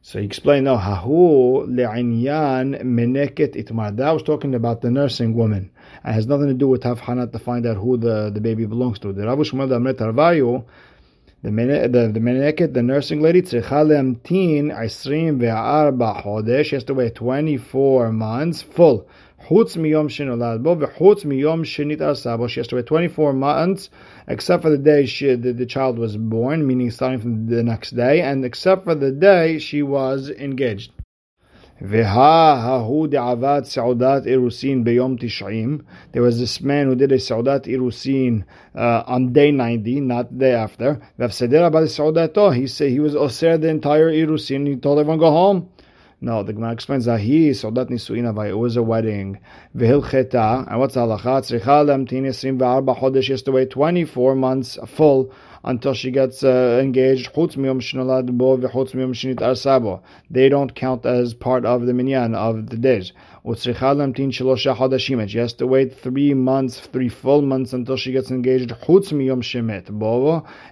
So 0.05 0.19
he 0.19 0.25
explained, 0.25 0.65
no, 0.65 0.75
hahu 0.75 1.65
le'inyan 1.65 2.81
meneket 2.83 3.55
itmar. 3.55 3.95
That 3.95 4.11
was 4.11 4.21
talking 4.21 4.53
about 4.53 4.81
the 4.81 4.91
nursing 4.91 5.33
woman. 5.33 5.71
It 6.03 6.11
has 6.11 6.27
nothing 6.27 6.47
to 6.47 6.53
do 6.53 6.67
with 6.67 6.81
Havhanat 6.81 7.31
to 7.31 7.39
find 7.39 7.65
out 7.65 7.77
who 7.77 7.95
the, 7.95 8.29
the 8.29 8.41
baby 8.41 8.65
belongs 8.65 8.99
to. 8.99 9.13
The 9.13 9.25
Rav 9.25 9.37
Shmuel 9.37 9.69
Damret 9.69 9.99
Arvayu, 9.99 10.65
the 11.41 11.49
meneket, 11.49 12.73
the 12.73 12.83
nursing 12.83 13.21
lady, 13.21 13.43
tzricha 13.43 13.87
le'amtin 13.87 14.77
isrim 14.77 15.39
ve'arba 15.39 16.21
chodesh. 16.21 16.65
She 16.65 16.75
has 16.75 16.83
to 16.83 16.93
wait 16.93 17.15
24 17.15 18.11
months 18.11 18.61
full. 18.61 19.07
Chutz 19.47 19.75
miyom 19.75 20.07
shenolad 20.07 20.63
bo 20.63 20.73
v'chutz 20.77 21.25
miyom 21.25 21.65
shenit 21.65 22.49
She 22.49 22.59
has 22.61 22.67
to 22.67 22.77
wait 22.77 22.85
24 22.85 23.33
months, 23.33 23.89
except 24.25 24.63
for 24.63 24.69
the 24.69 24.77
day 24.77 25.05
she, 25.05 25.35
the, 25.35 25.51
the, 25.51 25.65
child 25.65 25.99
was 25.99 26.15
born, 26.15 26.65
meaning 26.65 26.89
starting 26.91 27.19
from 27.19 27.47
the 27.47 27.61
next 27.61 27.91
day, 27.91 28.21
and 28.21 28.45
except 28.45 28.85
for 28.85 28.95
the 28.95 29.11
day 29.11 29.59
she 29.59 29.83
was 29.83 30.29
engaged. 30.29 30.93
There 31.81 32.05
was 36.21 36.39
this 36.39 36.61
man 36.61 36.85
who 36.87 36.95
did 36.95 37.11
a 37.11 37.17
Saudat 37.17 37.65
Irusin 37.65 38.45
uh, 38.73 39.03
on 39.05 39.33
day 39.33 39.51
90, 39.51 39.99
not 39.99 40.31
the 40.31 40.37
day 40.37 40.53
after. 40.53 41.01
He 41.19 41.27
said 41.27 41.51
he 41.51 42.99
was 43.01 43.15
osir 43.15 43.59
the 43.59 43.67
entire 43.67 44.09
Irusin. 44.09 44.65
He 44.67 44.77
told 44.77 44.99
everyone, 44.99 45.19
go 45.19 45.31
home. 45.31 45.72
No, 46.23 46.41
the 46.41 46.53
Gemara 46.53 46.71
explains 46.71 47.03
that 47.03 47.19
he 47.19 47.49
Saudat 47.49 47.89
Nisuin 47.89 48.33
Avai. 48.33 48.47
It 48.47 48.53
was 48.53 48.77
a 48.77 48.81
wedding. 48.81 49.41
V'hilcheta. 49.75 50.71
And 50.71 50.79
what's 50.79 50.95
halacha? 50.95 51.19
Tzricha 51.43 51.83
lemtin 51.85 52.23
24 52.39 52.81
chodesh. 52.95 53.23
She 53.23 53.33
has 53.33 53.41
to 53.41 53.51
wait 53.51 53.71
24 53.71 54.33
months 54.33 54.79
full 54.87 55.33
until 55.65 55.93
she 55.93 56.11
gets 56.11 56.41
uh, 56.41 56.79
engaged. 56.81 57.33
Chutz 57.33 57.57
miyom 57.57 58.37
bo 58.37 58.57
v'chutz 58.57 58.93
miyom 58.93 59.35
arsabo. 59.35 60.01
They 60.29 60.47
don't 60.47 60.73
count 60.73 61.05
as 61.05 61.33
part 61.33 61.65
of 61.65 61.85
the 61.87 61.93
minyan 61.93 62.35
of 62.35 62.69
the 62.69 62.77
days. 62.77 63.11
She 63.45 65.37
has 65.37 65.53
to 65.53 65.67
wait 65.67 65.93
three 65.93 66.33
months, 66.33 66.79
three 66.79 67.09
full 67.09 67.41
months 67.41 67.73
until 67.73 67.97
she 67.97 68.13
gets 68.13 68.31
engaged. 68.31 68.71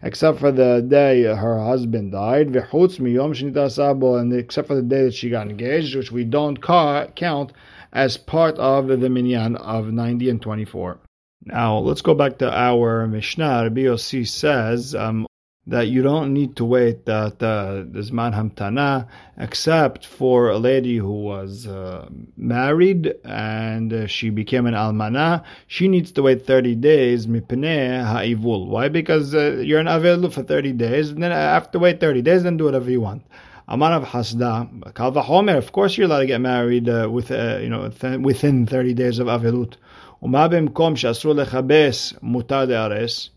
Except 0.02 0.40
for 0.40 0.52
the 0.54 0.86
day 0.88 1.24
her 1.24 1.60
husband 1.60 2.12
died. 2.14 2.48
And 2.48 4.34
except 4.34 4.68
for 4.68 4.76
the 4.76 4.82
day 4.82 5.04
that 5.04 5.14
she 5.14 5.30
got 5.30 5.50
engaged, 5.50 5.96
which 5.98 6.14
we 6.14 6.24
don't 6.24 6.62
count 6.62 7.52
as 7.92 8.16
part 8.16 8.58
of 8.58 8.88
the 8.88 9.10
minyan 9.10 9.58
of 9.58 9.92
90 9.92 10.30
and 10.30 10.42
24. 10.42 10.98
Now, 11.44 11.80
let's 11.80 12.02
go 12.02 12.14
back 12.14 12.38
to 12.38 12.50
our 12.50 13.06
Mishnah. 13.08 13.64
Rabbi 13.64 13.82
Yossi 13.82 14.26
says 14.26 14.96
um, 14.96 15.26
that 15.68 15.88
you 15.88 16.02
don't 16.02 16.34
need 16.34 16.56
to 16.56 16.66
wait 16.66 17.06
that 17.06 17.42
uh, 17.44 17.84
manham 18.12 18.52
Hamtana, 18.52 19.08
except 19.38 20.08
for 20.08 20.50
a 20.50 20.58
lady 20.58 20.98
who 20.98 21.22
was 21.24 21.68
uh, 21.68 22.10
married 22.36 23.14
and 23.24 23.94
uh, 23.94 24.08
she 24.08 24.32
became 24.32 24.66
an 24.66 24.74
Almana. 24.74 25.44
She 25.68 25.88
needs 25.88 26.12
to 26.14 26.24
wait 26.24 26.48
30 26.48 26.76
days, 26.76 27.28
Ha'ivul. 27.28 28.68
Why? 28.68 28.90
Because 28.90 29.36
uh, 29.36 29.62
you're 29.64 29.80
an 29.80 29.88
available 29.88 30.32
for 30.32 30.42
30 30.42 30.74
days, 30.74 31.12
and 31.12 31.22
then 31.22 31.32
after 31.32 31.78
wait 31.78 32.00
30 32.00 32.24
days, 32.24 32.42
then 32.42 32.58
do 32.58 32.66
whatever 32.66 32.90
you 32.90 33.02
want. 33.02 33.24
Amar 33.68 33.92
Rav 33.92 34.10
Hasda, 34.10 34.94
Kalva 34.94 35.22
Homer, 35.22 35.58
of 35.58 35.72
course 35.72 35.96
you're 35.96 36.08
allowed 36.08 36.22
to 36.22 36.26
get 36.26 36.42
married 36.42 36.90
uh, 36.90 37.08
with, 37.10 37.32
uh, 37.32 37.60
you 37.62 37.70
know, 37.70 37.90
th- 37.90 38.16
uh, 38.16 38.20
within 38.20 38.66
30 38.66 38.94
days 38.96 39.20
of 39.20 39.28
Avilut. 39.28 39.76
ומה 40.24 40.48
במקום 40.48 40.96
שאסור 40.96 41.34
לכבס 41.34 42.14
מותר 42.22 42.66
לארס? 42.66 43.30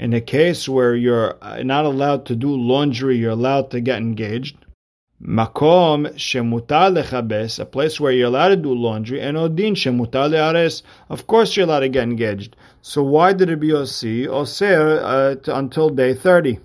in 0.00 0.14
a 0.14 0.20
case 0.20 0.66
where 0.66 0.94
you're 0.96 1.36
not 1.62 1.84
allowed 1.84 2.24
to 2.24 2.34
do 2.34 2.56
laundry, 2.56 3.18
you're 3.18 3.32
allowed 3.32 3.70
to 3.70 3.80
get 3.82 3.98
engaged. 3.98 4.56
Makom 5.22 6.08
shemutal 6.14 6.94
lechabes, 6.96 7.60
a 7.60 7.66
place 7.66 8.00
where 8.00 8.10
you're 8.10 8.28
allowed 8.28 8.48
to 8.48 8.56
do 8.56 8.72
laundry, 8.74 9.20
and 9.20 9.36
odin 9.36 9.74
shemutal 9.74 10.30
leares, 10.30 10.82
of 11.10 11.26
course 11.26 11.54
you're 11.54 11.66
allowed 11.66 11.80
to 11.80 11.90
get 11.90 12.04
engaged. 12.04 12.56
So 12.80 13.02
why 13.02 13.34
did 13.34 13.50
Rabbi 13.50 13.66
Yossi 13.66 14.26
oser 14.26 15.00
uh, 15.04 15.36
until 15.54 15.90
day 15.90 16.14
30? 16.14 16.58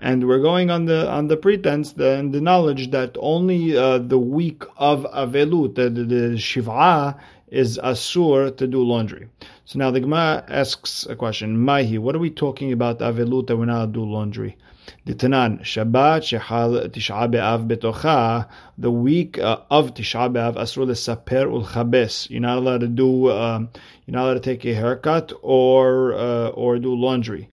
And 0.00 0.26
we're 0.26 0.42
going 0.42 0.68
on 0.68 0.86
the 0.86 1.08
on 1.08 1.28
the 1.28 1.36
pretense 1.36 1.92
the, 1.92 2.18
and 2.18 2.32
the 2.32 2.40
knowledge 2.40 2.90
that 2.90 3.16
only 3.20 3.76
uh, 3.76 3.98
the 3.98 4.18
week 4.18 4.64
of 4.76 5.06
Avelut, 5.14 5.76
the, 5.76 5.90
the, 5.90 6.04
the 6.04 6.38
Shiva, 6.38 7.16
is 7.46 7.78
asur 7.78 8.56
to 8.56 8.66
do 8.66 8.82
laundry. 8.82 9.28
So 9.68 9.78
now 9.78 9.90
the 9.90 10.00
Gemara 10.00 10.46
asks 10.48 11.04
a 11.04 11.14
question, 11.14 11.58
Mahi, 11.58 11.98
what 11.98 12.16
are 12.16 12.18
we 12.18 12.30
talking 12.30 12.72
about 12.72 13.00
Avelut 13.00 13.48
that 13.48 13.56
we're 13.58 13.66
not 13.66 13.92
do 13.92 14.02
laundry? 14.02 14.56
The 15.04 15.14
Tanan, 15.14 15.60
Shabbat 15.60 16.22
Shechal 16.24 16.88
Tisha 16.88 17.30
B'Av 17.30 17.68
Betocha, 17.68 18.48
the 18.78 18.90
week 18.90 19.38
uh, 19.38 19.58
of 19.70 19.92
Tisha 19.92 20.32
B'Av, 20.32 20.54
Asur 20.54 20.96
Saper 20.96 21.50
Ul 21.50 21.66
Chabes. 21.66 22.30
You're 22.30 22.40
not 22.40 22.56
allowed 22.56 22.80
to 22.80 22.88
do, 22.88 23.30
um, 23.30 23.68
you're 24.06 24.14
not 24.14 24.24
allowed 24.24 24.34
to 24.34 24.40
take 24.40 24.64
a 24.64 24.72
haircut 24.72 25.34
or 25.42 26.14
uh, 26.14 26.48
or 26.48 26.78
do 26.78 26.94
laundry. 26.94 27.50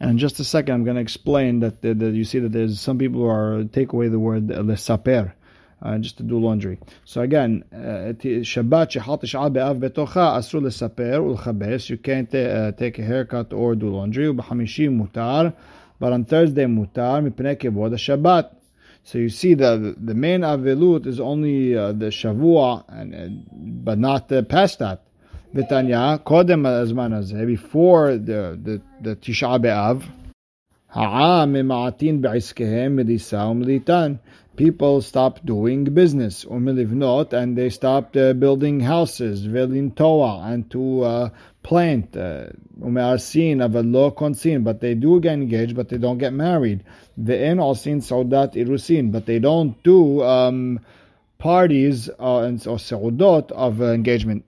And 0.00 0.10
in 0.10 0.18
just 0.18 0.40
a 0.40 0.44
second, 0.44 0.74
I'm 0.74 0.82
going 0.82 0.96
to 0.96 1.02
explain 1.02 1.60
that, 1.60 1.82
that, 1.82 2.00
that 2.00 2.14
you 2.14 2.24
see 2.24 2.40
that 2.40 2.50
there's 2.50 2.80
some 2.80 2.98
people 2.98 3.20
who 3.20 3.28
are 3.28 3.62
take 3.62 3.92
away 3.92 4.08
the 4.08 4.18
word 4.18 4.48
lesaper 4.48 5.34
Uh, 5.83 5.97
just 5.97 6.17
to 6.17 6.23
do 6.23 6.37
laundry. 6.37 6.77
So 7.05 7.21
again, 7.21 7.63
Shabbat 7.71 8.87
shechal 8.91 9.17
tish'a 9.21 9.47
be'av 9.53 9.77
betocha 9.77 10.35
asur 10.37 10.59
lesaper 10.61 11.37
ulchabes. 11.37 11.89
You 11.89 11.95
can't 11.95 12.35
uh, 12.35 12.73
take 12.73 12.99
a 12.99 13.01
haircut 13.01 13.53
or 13.53 13.75
do 13.75 13.87
laundry. 13.87 14.25
Ub'hamishim 14.25 14.99
mutar, 14.99 15.53
but 15.97 16.11
on 16.11 16.25
Thursday 16.25 16.65
mutar 16.65 17.23
mipnei 17.25 17.55
kevod 17.55 17.93
Shabbat. 17.93 18.57
So 19.03 19.19
you 19.19 19.29
see 19.29 19.53
the 19.53 19.95
the 19.97 20.13
main 20.13 20.41
avelut 20.41 21.05
is 21.05 21.21
only 21.21 21.77
uh, 21.77 21.93
the 21.93 22.07
shavua, 22.07 22.83
and 22.89 23.15
uh, 23.15 23.29
but 23.49 23.97
not 23.97 24.29
uh, 24.33 24.41
past 24.41 24.79
that. 24.79 25.05
Vitanya, 25.55 26.21
kodem 26.21 26.65
הזמן 26.65 27.13
הזה, 27.13 27.45
before 27.45 28.17
the, 28.17 28.59
the, 28.61 28.81
the 29.01 29.15
תשעה 29.19 29.57
באב, 29.57 30.03
העם 30.91 31.53
ממעטין 31.53 32.21
בעסקיהם 32.21 32.95
מליסה 32.95 33.45
ומליטן. 33.45 34.15
People 34.56 35.00
stopped 35.02 35.44
doing 35.44 35.82
business, 35.82 36.44
umilivnot, 36.44 37.32
and 37.32 37.58
they 37.58 37.70
stopped 37.70 38.16
uh, 38.16 38.34
building 38.34 38.78
houses, 38.78 39.48
velintoa, 39.48 40.46
and 40.46 40.70
to 40.70 41.02
uh, 41.02 41.28
plant, 41.64 42.12
umearsin, 42.12 43.60
uh, 43.60 43.68
avalo 43.68 44.14
konsin, 44.14 44.62
but 44.62 44.80
they 44.80 44.94
do 44.94 45.18
get 45.20 45.32
engaged, 45.32 45.74
but 45.74 45.88
they 45.88 45.98
don't 45.98 46.18
get 46.18 46.32
married. 46.32 46.84
Ve'en 47.20 47.58
alsin 47.58 48.00
saudat 48.00 48.54
irusin, 48.54 49.10
but 49.10 49.26
they 49.26 49.40
don't 49.40 49.82
do 49.82 50.22
um, 50.22 50.78
parties 51.38 52.08
uh, 52.20 52.42
and, 52.42 52.64
or 52.68 52.76
saudot 52.76 53.50
of 53.50 53.82
uh, 53.82 53.86
engagement. 53.86 54.44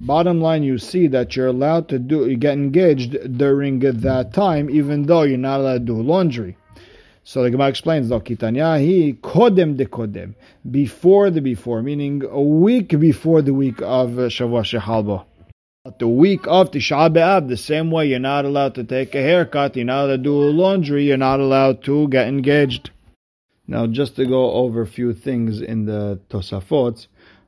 Bottom 0.00 0.40
line, 0.40 0.64
you 0.64 0.78
see 0.78 1.06
that 1.06 1.36
you're 1.36 1.46
allowed 1.46 1.88
to 1.90 2.00
do, 2.00 2.28
you 2.28 2.36
get 2.36 2.54
engaged 2.54 3.38
during 3.38 3.78
that 3.78 4.34
time, 4.34 4.68
even 4.68 5.04
though 5.04 5.22
you're 5.22 5.38
not 5.38 5.60
allowed 5.60 5.86
to 5.86 5.92
do 5.94 6.02
laundry. 6.02 6.56
So 7.26 7.42
the 7.42 7.50
Gemara 7.50 7.68
explains, 7.68 8.10
Kitanyahi 8.10 9.18
kodem 9.20 9.78
de 9.78 9.86
kodem, 9.86 10.34
before 10.70 11.30
the 11.30 11.40
before, 11.40 11.82
meaning 11.82 12.22
a 12.22 12.40
week 12.40 12.88
before 13.00 13.40
the 13.40 13.54
week 13.54 13.80
of 13.80 14.10
Shavua 14.10 14.62
Shehalba. 14.62 15.24
The 15.98 16.06
week 16.06 16.46
of 16.46 16.70
Tisha 16.70 17.10
B'Av, 17.10 17.48
the 17.48 17.56
same 17.56 17.90
way 17.90 18.08
you're 18.08 18.18
not 18.18 18.44
allowed 18.44 18.74
to 18.74 18.84
take 18.84 19.14
a 19.14 19.22
haircut, 19.22 19.74
you're 19.74 19.86
not 19.86 20.04
allowed 20.04 20.16
to 20.16 20.18
do 20.18 20.34
laundry, 20.34 21.04
you're 21.04 21.16
not 21.16 21.40
allowed 21.40 21.82
to 21.84 22.08
get 22.08 22.28
engaged. 22.28 22.90
Now, 23.66 23.86
just 23.86 24.16
to 24.16 24.26
go 24.26 24.52
over 24.52 24.82
a 24.82 24.86
few 24.86 25.14
things 25.14 25.62
in 25.62 25.86
the 25.86 26.20
Tosafot, 26.28 27.06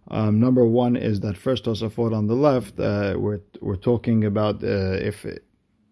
um, 0.09 0.41
number 0.41 0.65
one 0.67 0.97
is 0.97 1.21
that 1.21 1.37
first 1.37 1.65
Tosafot 1.65 2.15
on 2.15 2.29
the 2.29 2.35
left, 2.35 2.81
uh, 2.81 3.15
we're 3.19 3.41
we're 3.61 3.77
talking 3.77 4.25
about 4.25 4.63
uh, 4.65 4.97
if 5.11 5.27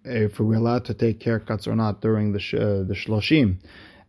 if 0.04 0.38
we're 0.38 0.56
allowed 0.56 0.84
to 0.86 0.94
take 0.94 1.20
haircuts 1.20 1.66
or 1.66 1.74
not 1.74 2.00
during 2.00 2.32
the 2.32 2.40
sh- 2.40 2.54
uh, 2.54 2.82
the 2.82 2.94
shloshim, 2.94 3.56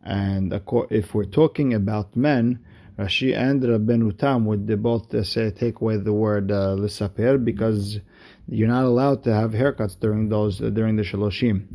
and 0.03 0.53
if 0.89 1.13
we're 1.13 1.25
talking 1.25 1.73
about 1.73 2.15
men, 2.15 2.59
Rashi 2.97 3.35
and 3.35 3.61
Rabbeinu 3.61 4.17
Tam 4.17 4.45
would 4.45 4.81
both 4.81 5.13
uh, 5.13 5.23
say 5.23 5.51
take 5.51 5.81
away 5.81 5.97
the 5.97 6.13
word 6.13 6.51
uh, 6.51 6.73
lisaper 6.73 7.37
because 7.37 7.99
you're 8.47 8.67
not 8.67 8.85
allowed 8.85 9.23
to 9.23 9.33
have 9.33 9.51
haircuts 9.51 9.99
during 9.99 10.29
those 10.29 10.61
uh, 10.61 10.69
during 10.69 10.95
the 10.95 11.03
shloshim. 11.03 11.65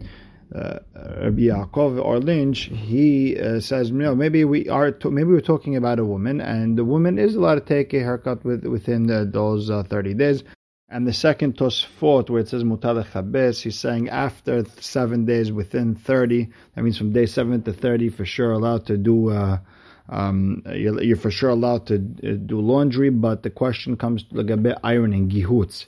Uh, 0.55 0.81
Rabbi 1.23 1.43
Yaakov 1.43 2.05
or 2.05 2.19
Lynch, 2.19 2.71
he 2.73 3.39
uh, 3.39 3.61
says, 3.61 3.93
no, 3.93 4.17
maybe 4.17 4.45
we 4.45 4.69
are 4.69 4.91
to, 4.91 5.09
maybe 5.09 5.29
we're 5.29 5.41
talking 5.41 5.77
about 5.77 6.01
a 6.01 6.05
woman, 6.05 6.41
and 6.41 6.77
the 6.77 6.85
woman 6.85 7.21
is 7.21 7.37
allowed 7.37 7.55
to 7.55 7.61
take 7.61 7.95
a 7.95 8.01
haircut 8.01 8.45
with, 8.45 8.65
within 8.65 9.07
the, 9.07 9.25
those 9.33 9.71
uh, 9.71 9.85
30 9.85 10.15
days. 10.15 10.43
And 10.93 11.07
the 11.07 11.13
second 11.13 11.57
Tosfot, 11.57 12.29
where 12.29 12.41
it 12.41 12.49
says 12.49 12.65
Mutar 12.65 13.05
Chabes, 13.05 13.63
he's 13.63 13.79
saying 13.79 14.09
after 14.09 14.65
seven 14.81 15.25
days, 15.25 15.53
within 15.53 15.95
30, 15.95 16.49
that 16.75 16.83
means 16.83 16.99
from 16.99 17.13
day 17.13 17.27
seven 17.27 17.63
to 17.63 17.73
30, 17.73 18.09
for 18.09 18.25
sure 18.25 18.51
allowed 18.51 18.87
to 18.87 18.97
do, 18.97 19.31
uh, 19.31 19.59
um, 20.09 20.65
you're, 20.67 21.01
you're, 21.01 21.17
for 21.17 21.31
sure 21.31 21.51
allowed 21.51 21.87
to 21.87 21.95
uh, 21.95 22.33
do 22.45 22.61
laundry, 22.61 23.09
but 23.11 23.45
the 23.45 23.51
question 23.51 23.97
comes 23.97 24.25
to 24.25 24.35
Gabi 24.35 24.77
ironing, 24.83 25.31
gihutz. 25.31 25.87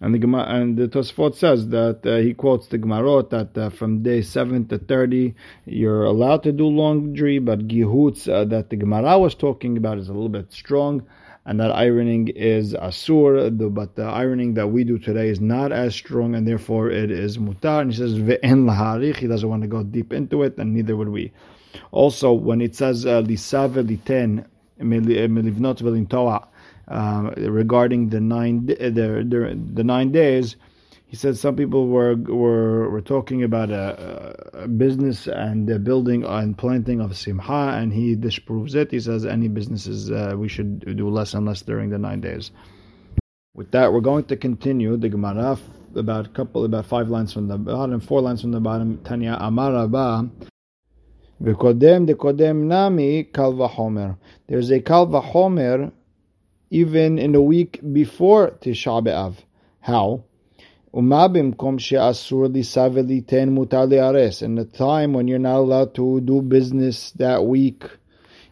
And 0.00 0.14
the 0.14 0.38
and 0.38 0.76
the 0.76 0.86
Tosfot 0.86 1.34
says 1.34 1.68
that 1.70 2.04
uh, 2.04 2.18
he 2.18 2.34
quotes 2.34 2.68
the 2.68 2.78
Gemarot 2.78 3.30
that 3.30 3.56
uh, 3.56 3.70
from 3.70 4.02
day 4.02 4.22
seven 4.22 4.68
to 4.68 4.78
thirty 4.78 5.34
you're 5.64 6.04
allowed 6.04 6.42
to 6.42 6.52
do 6.52 6.66
laundry, 6.66 7.38
but 7.38 7.68
gihutz 7.68 8.28
uh, 8.28 8.44
that 8.44 8.70
the 8.70 8.76
Gemara 8.76 9.18
was 9.18 9.34
talking 9.34 9.76
about 9.76 9.98
is 9.98 10.08
a 10.08 10.12
little 10.12 10.28
bit 10.28 10.52
strong, 10.52 11.06
and 11.46 11.60
that 11.60 11.70
ironing 11.70 12.28
is 12.28 12.74
asur. 12.74 13.74
But 13.74 13.96
the 13.96 14.04
ironing 14.04 14.54
that 14.54 14.68
we 14.68 14.84
do 14.84 14.98
today 14.98 15.28
is 15.28 15.40
not 15.40 15.72
as 15.72 15.94
strong, 15.94 16.34
and 16.34 16.46
therefore 16.46 16.90
it 16.90 17.10
is 17.10 17.38
mutar. 17.38 17.82
And 17.82 17.90
he 17.90 17.96
says 17.96 18.18
ve'en 18.18 18.64
laharich. 18.68 19.16
He 19.16 19.26
doesn't 19.26 19.48
want 19.48 19.62
to 19.62 19.68
go 19.68 19.82
deep 19.82 20.12
into 20.12 20.42
it, 20.42 20.56
and 20.58 20.74
neither 20.74 20.96
would 20.96 21.08
we. 21.08 21.32
Also, 21.90 22.32
when 22.32 22.60
it 22.60 22.74
says 22.74 23.04
lisave 23.04 23.86
liten 23.86 24.46
milivnot 24.80 25.82
velintoa. 25.82 26.46
Uh, 26.86 27.30
regarding 27.38 28.10
the 28.10 28.20
nine 28.20 28.66
the, 28.66 28.74
the, 28.74 29.58
the 29.72 29.82
nine 29.82 30.12
days, 30.12 30.56
He 31.14 31.18
said 31.18 31.38
some 31.38 31.54
people 31.54 31.86
were 31.86 32.16
were, 32.16 32.90
were 32.90 33.00
talking 33.00 33.44
about 33.44 33.70
a, 33.70 34.64
a 34.64 34.66
business 34.66 35.28
and 35.28 35.84
building 35.84 36.24
and 36.24 36.58
planting 36.58 37.00
of 37.00 37.16
simha, 37.16 37.78
and 37.78 37.92
he 37.92 38.16
disproves 38.16 38.74
it. 38.74 38.90
He 38.90 38.98
says 38.98 39.24
any 39.24 39.46
businesses 39.46 40.10
uh, 40.10 40.34
we 40.36 40.48
should 40.48 40.80
do 40.96 41.08
less 41.08 41.34
and 41.34 41.46
less 41.46 41.62
during 41.62 41.90
the 41.90 41.98
nine 41.98 42.20
days. 42.20 42.50
With 43.54 43.70
that, 43.70 43.92
we're 43.92 44.00
going 44.00 44.24
to 44.24 44.36
continue 44.36 44.96
the 44.96 45.08
Gemara 45.08 45.56
about 45.94 46.26
a 46.26 46.30
couple, 46.30 46.64
about 46.64 46.86
five 46.86 47.08
lines 47.08 47.32
from 47.32 47.46
the 47.46 47.58
bottom, 47.58 48.00
four 48.00 48.20
lines 48.20 48.40
from 48.40 48.50
the 48.50 48.58
bottom. 48.58 48.98
Tanya 49.04 49.38
Amaraba. 49.40 50.28
V'kodem 51.40 52.08
dekodem 52.08 52.64
nami 52.64 53.22
kal 53.22 53.52
v'chomer. 53.52 54.18
There's 54.48 54.72
a 54.72 54.80
kal 54.80 55.06
v'chomer 55.06 55.92
even 56.70 57.20
in 57.20 57.30
the 57.30 57.40
week 57.40 57.78
before 57.92 58.50
Tisha 58.50 59.00
B'Av. 59.06 59.36
How? 59.78 60.24
Umabim 60.94 61.54
bimkom 61.54 61.80
she'asur 61.80 62.54
lisa 62.54 62.88
ten 63.26 63.56
mutali 63.56 63.94
le'ares. 63.94 64.42
In 64.42 64.54
the 64.54 64.64
time 64.64 65.12
when 65.12 65.26
you're 65.26 65.40
not 65.40 65.56
allowed 65.56 65.92
to 65.96 66.20
do 66.20 66.40
business 66.40 67.10
that 67.16 67.44
week, 67.44 67.82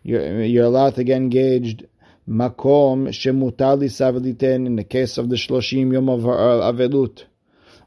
you're, 0.03 0.43
you're 0.43 0.65
allowed 0.65 0.97
to 0.97 1.05
get 1.05 1.19
engaged. 1.19 1.87
Makom 2.29 3.15
she'mutali 3.15 3.83
lisa 3.83 4.35
ten. 4.37 4.67
In 4.67 4.75
the 4.75 4.83
case 4.83 5.19
of 5.19 5.29
the 5.29 5.37
shloshim 5.37 5.93
yom 5.93 6.09
of 6.09 6.23
avelut 6.23 7.27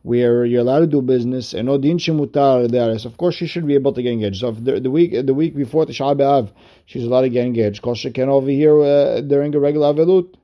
where 0.03 0.45
you're 0.45 0.61
allowed 0.61 0.79
to 0.79 0.87
do 0.87 1.01
business 1.01 1.53
and 1.53 1.67
odin 1.67 1.97
shemutar 1.97 2.65
de'ares. 2.69 3.05
Of 3.05 3.17
course, 3.17 3.35
she 3.35 3.47
should 3.47 3.67
be 3.67 3.73
able 3.73 3.91
to 3.91 4.01
get 4.01 4.13
engaged. 4.13 4.39
So 4.39 4.51
the, 4.51 4.79
the, 4.79 4.89
week 4.89 5.25
the 5.25 5.33
week 5.33 5.53
before 5.53 5.85
Tisha 5.85 6.15
B'av, 6.15 6.51
she's 6.85 7.03
allowed 7.03 7.23
to 7.23 7.29
get 7.29 7.45
engaged. 7.45 7.81
Kol 7.81 7.95
can 8.13 8.29
over 8.29 8.49
here 8.49 8.81
uh, 8.81 9.19
during 9.19 9.53
a 9.53 9.59
regular 9.59 9.93
avelut. 9.93 10.35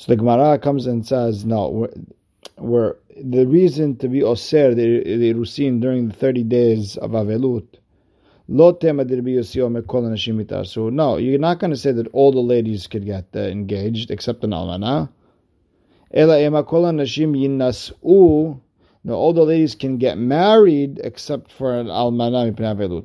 So 0.00 0.06
the 0.08 0.16
Gemara 0.16 0.58
comes 0.58 0.86
and 0.86 1.06
says, 1.06 1.44
no, 1.44 1.86
we're, 2.56 2.96
the 3.22 3.44
reason 3.46 3.96
to 3.96 4.08
be 4.08 4.22
oser 4.22 4.74
the, 4.74 5.02
the 5.04 5.34
rusin 5.34 5.78
during 5.82 6.08
the 6.08 6.14
thirty 6.14 6.42
days 6.42 6.96
of 6.96 7.10
avelut. 7.10 7.66
No, 8.48 8.78
you're 11.18 11.38
not 11.38 11.58
going 11.58 11.70
to 11.70 11.76
say 11.76 11.92
that 11.92 12.08
all 12.14 12.32
the 12.32 12.40
ladies 12.40 12.86
could 12.86 13.04
get 13.04 13.26
uh, 13.36 13.40
engaged 13.40 14.10
except 14.10 14.42
an 14.42 14.52
almana. 14.52 15.10
No, 19.04 19.14
all 19.14 19.32
the 19.34 19.44
ladies 19.44 19.74
can 19.74 19.98
get 19.98 20.16
married 20.16 20.98
except 21.04 21.52
for 21.52 21.78
an 21.78 21.88
almana 21.88 22.50
velut. 22.54 23.04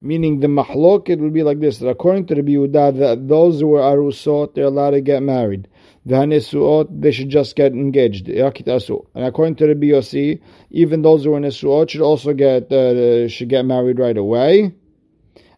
Meaning 0.00 0.40
the 0.40 0.46
mahloket 0.46 1.18
would 1.18 1.34
be 1.34 1.42
like 1.42 1.60
this: 1.60 1.76
that 1.80 1.88
according 1.90 2.24
to 2.28 2.34
the 2.34 2.40
Yehuda, 2.40 2.98
that 2.98 3.28
those 3.28 3.60
who 3.60 3.74
are 3.74 3.94
arusot 3.94 4.54
they're 4.54 4.64
allowed 4.64 4.92
to 4.92 5.02
get 5.02 5.22
married. 5.22 5.68
V'hanesuot, 6.06 7.02
they 7.02 7.12
should 7.12 7.28
just 7.28 7.56
get 7.56 7.72
engaged. 7.72 8.28
And 8.28 9.24
according 9.26 9.56
to 9.56 9.66
the 9.66 9.74
BOC, 9.74 10.40
even 10.70 11.02
those 11.02 11.24
who 11.24 11.34
are 11.34 11.40
nesuot 11.40 11.90
should 11.90 12.00
also 12.00 12.32
get 12.32 12.72
uh, 12.72 13.28
should 13.28 13.50
get 13.50 13.66
married 13.66 13.98
right 13.98 14.16
away, 14.16 14.74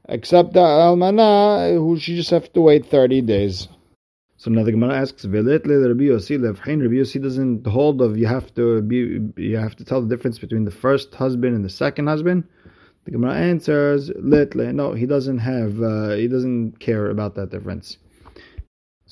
except 0.08 0.54
the 0.54 0.60
almana, 0.60 1.76
who 1.76 1.96
should 1.98 2.16
just 2.16 2.30
have 2.30 2.52
to 2.54 2.60
wait 2.60 2.86
thirty 2.86 3.20
days. 3.20 3.68
So 4.36 4.50
now 4.50 4.64
the 4.64 4.72
Gemara 4.72 4.96
asks, 4.96 5.24
"Velet 5.24 5.64
le 5.64 5.78
Rabbi 5.78 6.06
Yossi 6.06 6.36
levchain." 6.36 6.82
Rabbi 6.82 6.94
Yossi 6.94 7.22
doesn't 7.22 7.64
hold 7.64 8.02
of 8.02 8.18
you 8.18 8.26
have 8.26 8.52
to 8.56 8.82
be 8.82 9.20
you 9.36 9.56
have 9.56 9.76
to 9.76 9.84
tell 9.84 10.02
the 10.02 10.08
difference 10.08 10.40
between 10.40 10.64
the 10.64 10.72
first 10.72 11.14
husband 11.14 11.54
and 11.54 11.64
the 11.64 11.70
second 11.70 12.08
husband. 12.08 12.42
The 13.04 13.12
Gemara 13.12 13.34
answers, 13.34 14.10
"Let 14.18 14.56
le." 14.56 14.72
No, 14.72 14.92
he 14.94 15.06
doesn't 15.06 15.38
have. 15.38 15.80
Uh, 15.80 16.14
he 16.14 16.26
doesn't 16.26 16.80
care 16.80 17.08
about 17.10 17.36
that 17.36 17.50
difference. 17.50 17.98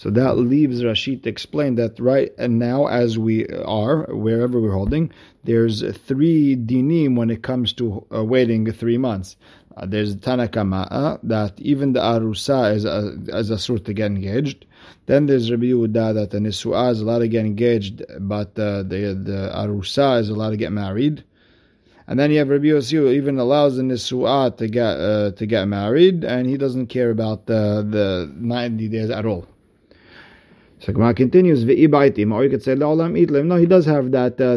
So 0.01 0.09
that 0.09 0.39
leaves 0.39 0.83
Rashi 0.83 1.23
to 1.23 1.29
explain 1.29 1.75
that 1.75 2.01
right 2.01 2.33
and 2.39 2.59
now, 2.59 2.87
as 2.87 3.19
we 3.19 3.47
are, 3.49 4.05
wherever 4.05 4.59
we're 4.59 4.73
holding, 4.73 5.13
there's 5.45 5.85
three 5.95 6.57
dinim 6.57 7.17
when 7.17 7.29
it 7.29 7.43
comes 7.43 7.75
to 7.75 8.07
uh, 8.11 8.25
waiting 8.25 8.73
three 8.73 8.97
months. 8.97 9.37
Uh, 9.77 9.85
there's 9.85 10.17
Tanakama 10.17 11.21
that 11.25 11.61
even 11.61 11.93
the 11.93 12.01
Arusa 12.01 12.75
is 12.77 12.87
a, 12.87 13.15
is 13.39 13.51
a 13.51 13.59
sort 13.59 13.85
to 13.85 13.93
get 13.93 14.07
engaged. 14.07 14.65
Then 15.05 15.27
there's 15.27 15.51
Rabbi 15.51 15.67
Yehuda 15.67 16.15
that 16.15 16.31
the 16.31 16.39
Nisua 16.39 16.93
is 16.93 17.03
allowed 17.03 17.19
to 17.19 17.29
get 17.29 17.45
engaged, 17.45 18.03
but 18.21 18.59
uh, 18.59 18.83
the 18.85 19.13
the 19.29 19.53
Arusa 19.55 20.19
is 20.21 20.31
allowed 20.31 20.53
to 20.53 20.57
get 20.57 20.73
married. 20.73 21.25
And 22.07 22.19
then 22.19 22.31
you 22.31 22.39
have 22.39 22.49
Rabbi 22.49 22.69
Yossi 22.69 22.93
who 22.93 23.11
even 23.11 23.39
allows 23.39 23.77
the 23.77 23.83
Nisua 23.83 24.57
to 24.57 24.67
get 24.67 24.97
uh, 24.97 25.33
to 25.33 25.45
get 25.45 25.69
married, 25.69 26.25
and 26.25 26.49
he 26.49 26.57
doesn't 26.57 26.87
care 26.87 27.11
about 27.11 27.45
the 27.45 27.87
the 27.87 28.33
ninety 28.35 28.89
days 28.89 29.11
at 29.11 29.27
all. 29.27 29.47
So 30.83 30.95
Gemara 30.95 31.13
continues, 31.13 31.63
or 31.65 31.73
you 31.75 31.91
could 32.49 32.63
say, 32.63 32.75
La'olam 32.75 33.13
itlim. 33.13 33.45
No, 33.45 33.57
he 33.57 33.67
does 33.67 33.85
have 33.85 34.13
that 34.13 34.41
uh, 34.41 34.57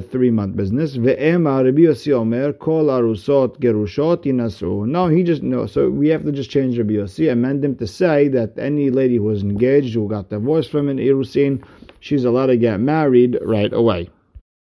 business. 0.55 0.95
Rabbi 0.97 1.81
Yossi 1.81 2.13
Omer, 2.13 2.53
Kol 2.53 2.85
Arusot 2.85 3.59
Gerushot. 3.59 4.87
No, 4.87 5.07
he 5.09 5.23
just, 5.23 5.43
no, 5.43 5.65
so 5.65 5.89
we 5.89 6.07
have 6.07 6.23
to 6.23 6.31
just 6.31 6.49
change 6.49 6.77
Rabbi 6.77 6.93
Yossi, 6.93 7.29
amend 7.29 7.65
him 7.65 7.75
to 7.75 7.85
say 7.85 8.29
that 8.29 8.57
any 8.57 8.89
lady 8.89 9.17
who 9.17 9.25
was 9.25 9.43
engaged, 9.43 9.95
who 9.95 10.07
got 10.07 10.29
divorced 10.29 10.71
from 10.71 10.87
an 10.87 10.97
Irusin, 10.97 11.61
she's 11.99 12.23
allowed 12.23 12.45
to 12.45 12.55
get 12.55 12.79
married 12.79 13.37
right 13.41 13.73
away. 13.73 14.09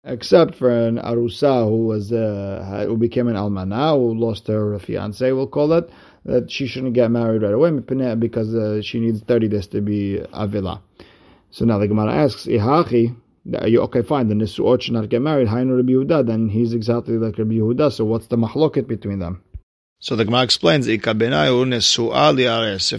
Except 0.05 0.55
for 0.55 0.71
an 0.71 0.97
Arusa 0.97 1.69
who 1.69 1.85
was, 1.87 2.15
uh, 2.15 2.87
who 2.89 2.97
became 2.97 3.29
an 3.29 3.37
Almana, 3.37 3.95
who 3.95 4.15
lost 4.15 4.47
her 4.47 4.79
fiance, 4.79 5.31
we'll 5.33 5.47
call 5.47 5.75
it, 5.75 5.91
that 6.25 6.51
she 6.51 6.67
shouldn't 6.67 6.95
get 6.95 7.11
married 7.11 7.43
right 7.43 7.53
away 7.53 7.73
because 8.15 8.55
uh, 8.55 8.81
she 8.81 9.01
needs 9.01 9.21
30 9.21 9.49
days 9.49 9.67
to 9.67 9.83
be 9.83 10.19
Avila. 10.33 10.81
So 11.53 11.67
now 11.67 11.77
the 11.79 11.87
Gemara 11.87 12.15
asks, 12.15 12.47
Ihachi, 12.47 13.15
are 13.59 13.69
you 13.69 13.83
okay? 13.83 14.01
Fine. 14.01 14.29
The 14.29 14.35
Nisuot 14.35 14.81
should 14.81 14.95
not 14.95 15.11
get 15.11 15.21
married. 15.21 15.49
Hainu 15.49 15.77
Rabbi 15.77 15.93
Yehuda. 15.93 16.27
Then 16.27 16.49
he's 16.49 16.73
exactly 16.73 17.19
like 17.19 17.37
Rabbi 17.37 17.57
Yehuda. 17.57 17.93
So 17.93 18.07
what's 18.07 18.29
the 18.29 18.37
mahloket 18.37 18.87
between 18.89 19.19
them? 19.19 19.43
So 19.99 20.17
the 20.17 20.25
Gemara 20.25 20.45
explains, 20.45 20.89
If 20.89 21.07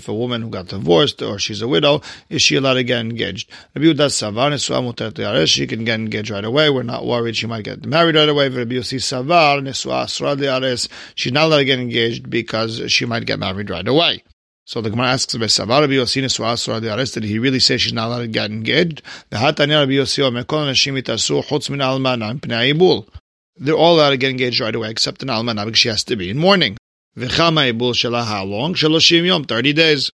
a 0.07 0.13
woman 0.13 0.41
who 0.43 0.49
got 0.49 0.67
divorced 0.67 1.21
or 1.23 1.39
she's 1.39 1.61
a 1.63 1.67
widow, 1.67 2.01
is 2.29 2.43
she 2.43 2.55
allowed 2.55 2.75
to 2.75 2.83
get 2.83 2.99
engaged? 2.99 3.49
Rabbi 3.75 3.87
savar 3.87 5.47
She 5.47 5.65
can 5.67 5.83
get 5.83 5.99
engaged 5.99 6.29
right 6.29 6.45
away. 6.45 6.69
We're 6.69 6.83
not 6.83 7.07
worried 7.07 7.35
she 7.35 7.47
might 7.47 7.65
get 7.65 7.85
married 7.87 8.15
right 8.15 8.29
away. 8.29 8.49
Rabbi 8.49 8.75
Yossi 8.75 8.99
savar 8.99 9.65
She's 11.15 11.33
not 11.33 11.45
allowed 11.45 11.57
to 11.57 11.65
get 11.65 11.79
engaged 11.79 12.29
because 12.29 12.91
she 12.91 13.05
might 13.05 13.25
get 13.25 13.39
married 13.39 13.71
right 13.71 13.87
away. 13.87 14.23
So 14.65 14.80
the 14.80 14.89
Gemara 14.89 15.08
asks 15.08 15.34
about 15.34 15.49
Savar 15.49 15.82
Rabbi 15.82 15.93
Yossi 15.93 16.23
Nesuah 16.23 16.82
the 16.82 16.95
arrested. 16.95 17.26
He 17.26 17.38
really 17.38 17.60
say 17.60 17.76
she's 17.76 17.91
not 17.91 18.08
allowed 18.08 18.19
to 18.19 18.28
get 18.28 18.49
engaged? 18.49 19.02
The 19.30 19.36
Hatanya 19.36 19.82
Rabbi 19.82 19.91
Yossi 19.93 20.23
Omer 20.23 20.45
Kol 20.45 20.65
Nashim 20.67 21.02
Itasu 21.02 21.43
Chutz 21.43 21.69
Min 21.69 21.80
Almana 21.80 22.39
Pnei 22.39 22.73
Ibul. 22.73 23.06
They're 23.58 23.76
all 23.76 23.97
allowed 23.97 24.12
to 24.12 24.17
get 24.17 24.32
engaged 24.32 24.62
right 24.62 24.73
away 24.73 24.89
except 24.89 25.21
an 25.21 25.28
almana 25.28 25.65
because 25.65 25.80
she 25.80 25.89
has 25.89 26.06
to 26.06 26.15
be 26.15 26.30
in 26.30 26.38
mourning. 26.38 26.78
V'chama 27.17 27.73
Ibul 27.73 27.91
Shela 27.91 28.23
how 28.23 28.45
long? 28.45 28.73
Shaloshim 28.73 29.26
Yom, 29.26 29.43
30 29.43 29.73
days. 29.73 30.12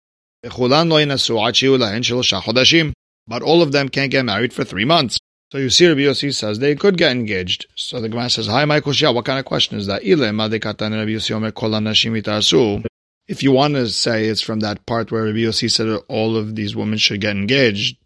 V'chulan 0.46 0.90
Lo 0.90 0.98
Yinasu 0.98 1.46
Ad 1.46 1.54
Shiu 1.56 1.78
Lahen 1.78 2.02
Chodashim. 2.02 2.94
But 3.28 3.42
all 3.42 3.62
of 3.62 3.74
them 3.74 3.90
can't 3.90 4.10
get 4.10 4.24
married 4.24 4.54
for 4.54 4.64
three 4.64 4.86
months. 4.86 5.20
So 5.52 5.58
you 5.58 5.70
see, 5.70 5.88
Rabbi 5.88 6.02
Yossi 6.02 6.34
says 6.34 6.60
they 6.60 6.76
could 6.76 6.98
get 6.98 7.12
engaged. 7.12 7.68
So 7.76 8.00
the 8.00 8.08
Gemara 8.08 8.30
says, 8.30 8.48
"Hi, 8.48 8.64
Michael 8.64 8.94
Shia, 8.94 9.14
what 9.14 9.26
kind 9.26 9.40
of 9.40 9.46
question 9.46 9.78
is 9.78 9.88
that?" 9.88 10.04
Ile 10.04 10.32
Madekatan 10.32 10.92
Rabbi 10.92 11.12
Yossi 11.12 11.32
Omer 11.36 11.52
Kol 11.52 11.72
Nashim 11.72 12.22
Itasu 12.22 12.86
if 13.28 13.44
you 13.44 13.52
want 13.52 13.76
to 13.76 13.88
say 13.90 14.26
it's 14.26 14.42
from 14.42 14.62
that 14.62 14.86
part 14.86 15.12
where 15.12 15.24
Rabbi 15.24 15.40
Yossi 15.40 15.70
said 15.70 15.88
all 16.08 16.38
of 16.38 16.56
these 16.56 16.76
women 16.76 16.98
should 16.98 17.22
get 17.22 17.36
engaged. 17.36 17.98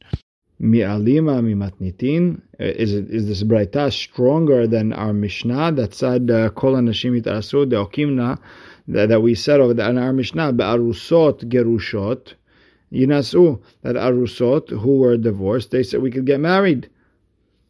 Mi'alima 0.59 1.41
mimatnitin. 1.41 2.41
Is 2.59 2.93
it 2.93 3.09
is 3.09 3.27
this 3.27 3.43
braita 3.43 3.91
stronger 3.91 4.67
than 4.67 4.93
our 4.93 5.13
Mishnah 5.13 5.71
that 5.73 5.95
said 5.95 6.27
kol 6.55 6.73
anashim 6.73 7.19
itarasu 7.19 7.65
deokimna 7.65 8.39
that 8.87 9.21
we 9.21 9.33
said 9.33 9.59
over 9.59 9.71
in 9.71 9.97
our 9.97 10.13
Mishnah 10.13 10.53
be'arusot 10.53 11.45
gerushot 11.45 12.33
yinasu 12.91 13.59
that 13.81 13.95
arusot 13.95 14.69
who 14.69 14.97
were 14.97 15.17
divorced 15.17 15.71
they 15.71 15.81
said 15.81 16.01
we 16.01 16.11
could 16.11 16.27
get 16.27 16.39
married, 16.39 16.89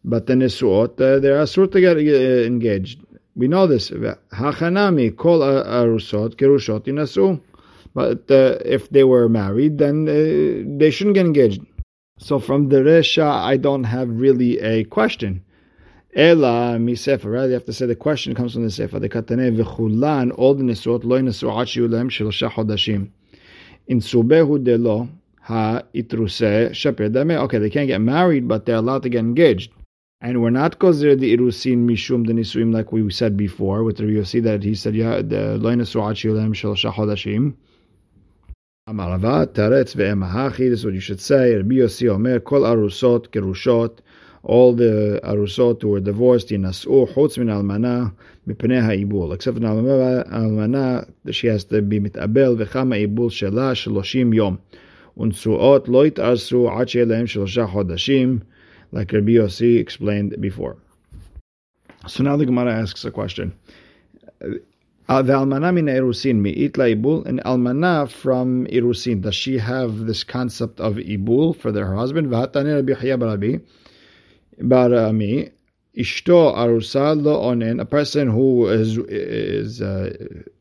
but 0.04 0.26
the 0.26 0.34
nesuot 0.34 1.00
uh, 1.00 1.20
they're 1.20 1.42
asur 1.42 1.72
to 1.72 1.80
get 1.80 1.96
uh, 1.96 2.46
engaged. 2.46 3.00
We 3.36 3.48
know 3.48 3.68
this. 3.68 3.90
Hachanami 3.90 5.16
kol 5.16 5.40
arusot 5.40 6.36
kerushot 6.36 6.86
inasu. 6.86 7.42
But 7.94 8.32
uh, 8.32 8.58
if 8.64 8.90
they 8.90 9.04
were 9.04 9.28
married, 9.28 9.78
then 9.78 10.08
uh, 10.08 10.78
they 10.78 10.92
shouldn't 10.92 11.16
get 11.16 11.26
engaged. 11.26 11.62
So 12.18 12.40
from 12.40 12.70
the 12.70 12.78
Resha, 12.78 13.30
I 13.30 13.58
don't 13.58 13.84
have 13.84 14.10
really 14.10 14.60
a 14.60 14.84
question. 14.86 15.44
Ela 16.14 16.78
mi 16.78 16.96
sefer, 16.96 17.32
right? 17.32 17.46
You 17.46 17.54
have 17.54 17.66
to 17.66 17.74
say 17.74 17.86
the 17.86 17.96
question 17.96 18.36
comes 18.36 18.54
from 18.54 18.64
the 18.64 18.72
sefer. 18.72 19.00
The 19.00 19.10
katane 19.10 19.58
v'chulan 19.58 20.32
all 20.38 20.54
the 20.54 20.64
nesuot 20.64 21.04
lo 21.04 21.20
yinasu 21.20 21.50
ad 21.50 21.78
lehem 21.78 22.10
shelosha 22.10 22.52
chodashim. 22.52 23.10
In 23.88 24.00
subehu 24.00 24.64
delo 24.64 25.10
ha 25.42 25.82
itruse 25.96 26.74
shaper 26.74 27.06
Okay, 27.44 27.58
they 27.58 27.70
can't 27.70 27.88
get 27.88 28.02
married, 28.02 28.48
but 28.48 28.66
they're 28.66 28.76
allowed 28.76 29.04
to 29.04 29.10
get 29.10 29.20
engaged. 29.20 29.72
And 30.24 30.40
we're 30.42 30.52
not 30.52 30.78
considered 30.78 31.20
the 31.20 31.36
irusin 31.36 31.86
mishum 31.90 32.28
the 32.28 32.34
nisuim 32.34 32.72
like 32.72 32.92
we 32.92 33.10
said 33.12 33.36
before 33.36 33.84
with 33.84 33.98
the 33.98 34.04
Yossi 34.04 34.44
that 34.44 34.62
he 34.64 34.76
said 34.76 34.94
yeah 34.96 35.18
the 35.18 35.58
loinasu 35.60 36.00
achilem 36.00 36.54
shel 36.54 36.76
shahodashim. 36.76 37.56
Amarava 38.88 39.48
taretz 39.48 39.96
ve'emahachi. 39.96 40.70
This 40.70 40.80
is 40.80 40.86
what 40.86 40.94
you 40.94 41.00
should 41.00 41.20
say. 41.20 41.56
Rabbi 41.56 41.76
Yossi 41.76 42.08
omer 42.08 42.40
kol 42.40 42.62
arusot 42.62 43.30
kerushot 43.30 44.00
all 44.44 44.74
the 44.74 45.20
arusot 45.24 45.82
who 45.82 45.90
were 45.90 46.00
divorced, 46.00 46.50
yinas'u 46.50 47.14
chutz 47.14 47.38
min 47.38 47.48
almana 47.48 48.14
mipnei 48.48 48.82
ha'ibul. 48.82 49.34
Except 49.34 49.58
for 49.58 49.64
almana, 49.64 51.10
she 51.32 51.48
has 51.48 51.64
to 51.66 51.82
be 51.82 52.00
mitabel 52.00 52.58
v'chama 52.58 53.08
ibul 53.08 53.30
shela 53.30 53.74
shloshim 53.74 54.34
yom. 54.34 54.60
Unsuot 55.18 55.88
lo 55.88 56.10
yit'arsu 56.10 56.80
ad 56.80 56.90
she'elem 56.90 57.26
shlosha 57.26 57.70
chodashim, 57.70 58.42
like 58.92 59.12
Rabbi 59.12 59.32
Yossi 59.32 59.80
explained 59.80 60.36
before. 60.40 60.78
So 62.08 62.24
now 62.24 62.36
the 62.36 62.46
Gemara 62.46 62.74
asks 62.74 63.06
a 63.06 63.12
question. 63.12 63.54
Uh, 65.10 65.22
the 65.22 65.34
almana 65.34 65.74
min 65.74 65.86
irusin 65.86 66.38
mi'it 66.38 66.74
ibul 66.74 67.26
and 67.26 67.42
almana 67.42 68.10
from 68.10 68.66
irusin. 68.68 69.22
Does 69.22 69.36
she 69.36 69.58
have 69.58 70.06
this 70.06 70.24
concept 70.24 70.80
of 70.80 70.96
ibul 70.96 71.56
for 71.56 71.72
their 71.72 71.94
husband? 71.94 72.28
V'hatani 72.28 72.76
Rabbi 72.76 72.94
Chaya 72.94 73.20
Barabi 73.20 73.62
Barami 74.60 75.52
Ishto 75.98 76.56
arusa 76.56 77.22
lo 77.22 77.42
onen. 77.42 77.82
A 77.82 77.86
person 77.86 78.30
who 78.30 78.68
is 78.68 78.98
is 78.98 79.82
uh, 79.82 80.14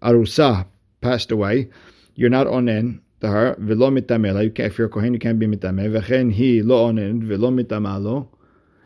arusa 0.02 0.66
passed 1.00 1.30
away. 1.30 1.70
You're 2.16 2.30
not 2.30 2.46
onen 2.46 3.00
to 3.20 3.28
her. 3.28 3.54
V'lo 3.60 3.90
mitamela. 3.90 4.44
You 4.44 4.52
if 4.64 4.78
you're 4.78 4.88
a 4.88 4.90
kohen, 4.90 5.12
you 5.14 5.20
can't 5.20 5.38
be 5.38 5.46
mitame. 5.46 5.90
V'chen 5.90 6.32
he 6.32 6.62
lo 6.62 6.90
onen 6.90 7.22
v'lo 7.22 7.50
mitamalo. 7.52 8.28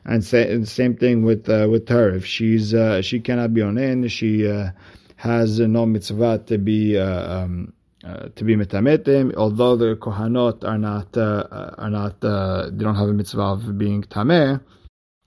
And 0.07 0.23
the 0.23 0.66
same 0.66 0.97
thing 0.97 1.25
with 1.25 1.49
uh, 1.49 1.66
with 1.70 1.88
her. 1.88 2.11
If 2.11 2.27
she's 2.27 2.75
uh, 2.75 3.01
she 3.01 3.20
cannot 3.20 3.55
be 3.55 3.62
onen, 3.62 4.11
she 4.11 4.47
uh, 4.47 4.70
has 5.16 5.59
no 5.61 5.87
mitzvah 5.87 6.44
to 6.47 6.59
be 6.59 6.99
uh, 6.99 7.37
um, 7.37 7.73
uh, 8.05 8.29
to 8.37 8.44
be 8.44 8.55
mitametim, 8.55 9.35
although 9.35 9.77
the 9.77 9.97
kohanot 9.97 10.62
are 10.62 10.77
not 10.77 11.16
uh, 11.16 11.75
are 11.79 11.88
not 11.88 12.20
they 12.20 12.85
don't 12.85 12.97
have 12.97 13.09
a 13.09 13.14
mitzvah 13.14 13.40
of 13.40 13.79
being 13.79 14.03
tameh. 14.03 14.61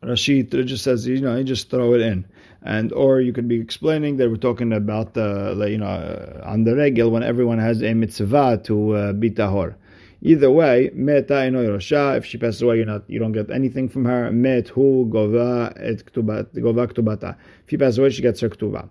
Rashi 0.04 0.48
just 0.68 0.84
says 0.84 1.08
you 1.08 1.22
know 1.22 1.36
you 1.36 1.44
just 1.44 1.72
throw 1.72 1.96
it 1.96 2.02
in, 2.02 2.28
and 2.64 2.92
or 2.94 3.22
you 3.22 3.34
could 3.34 3.48
be 3.48 3.60
explaining 3.60 4.18
that 4.18 4.30
we're 4.30 4.36
talking 4.38 4.74
about 4.74 5.14
the 5.14 5.68
you 5.70 5.78
know 5.78 5.88
uh, 5.88 6.42
on 6.46 6.64
the 6.64 6.76
regel 6.76 7.10
when 7.10 7.24
everyone 7.24 7.60
has 7.60 7.82
a 7.82 7.94
mitzvah 7.94 8.62
to 8.64 8.96
uh, 8.96 9.14
be 9.14 9.30
tahor. 9.32 9.76
Either 10.22 10.50
way, 10.50 10.90
meta 10.96 11.46
ino 11.46 11.78
If 11.78 12.26
she 12.26 12.38
passes 12.40 12.64
away, 12.64 12.78
you're 12.78 12.88
not, 12.88 13.08
you 13.08 13.20
don't 13.20 13.34
get 13.34 13.52
anything 13.52 13.88
from 13.88 14.06
her. 14.06 14.32
Met 14.32 14.70
hu 14.70 15.08
gova 15.12 15.72
et 15.78 16.04
gova 16.12 16.88
ktubata. 16.88 17.38
If 17.64 17.70
she 17.70 17.78
passes 17.78 18.00
away, 18.00 18.10
she 18.10 18.24
gets 18.24 18.40
her 18.42 18.50
ktuba. 18.50 18.90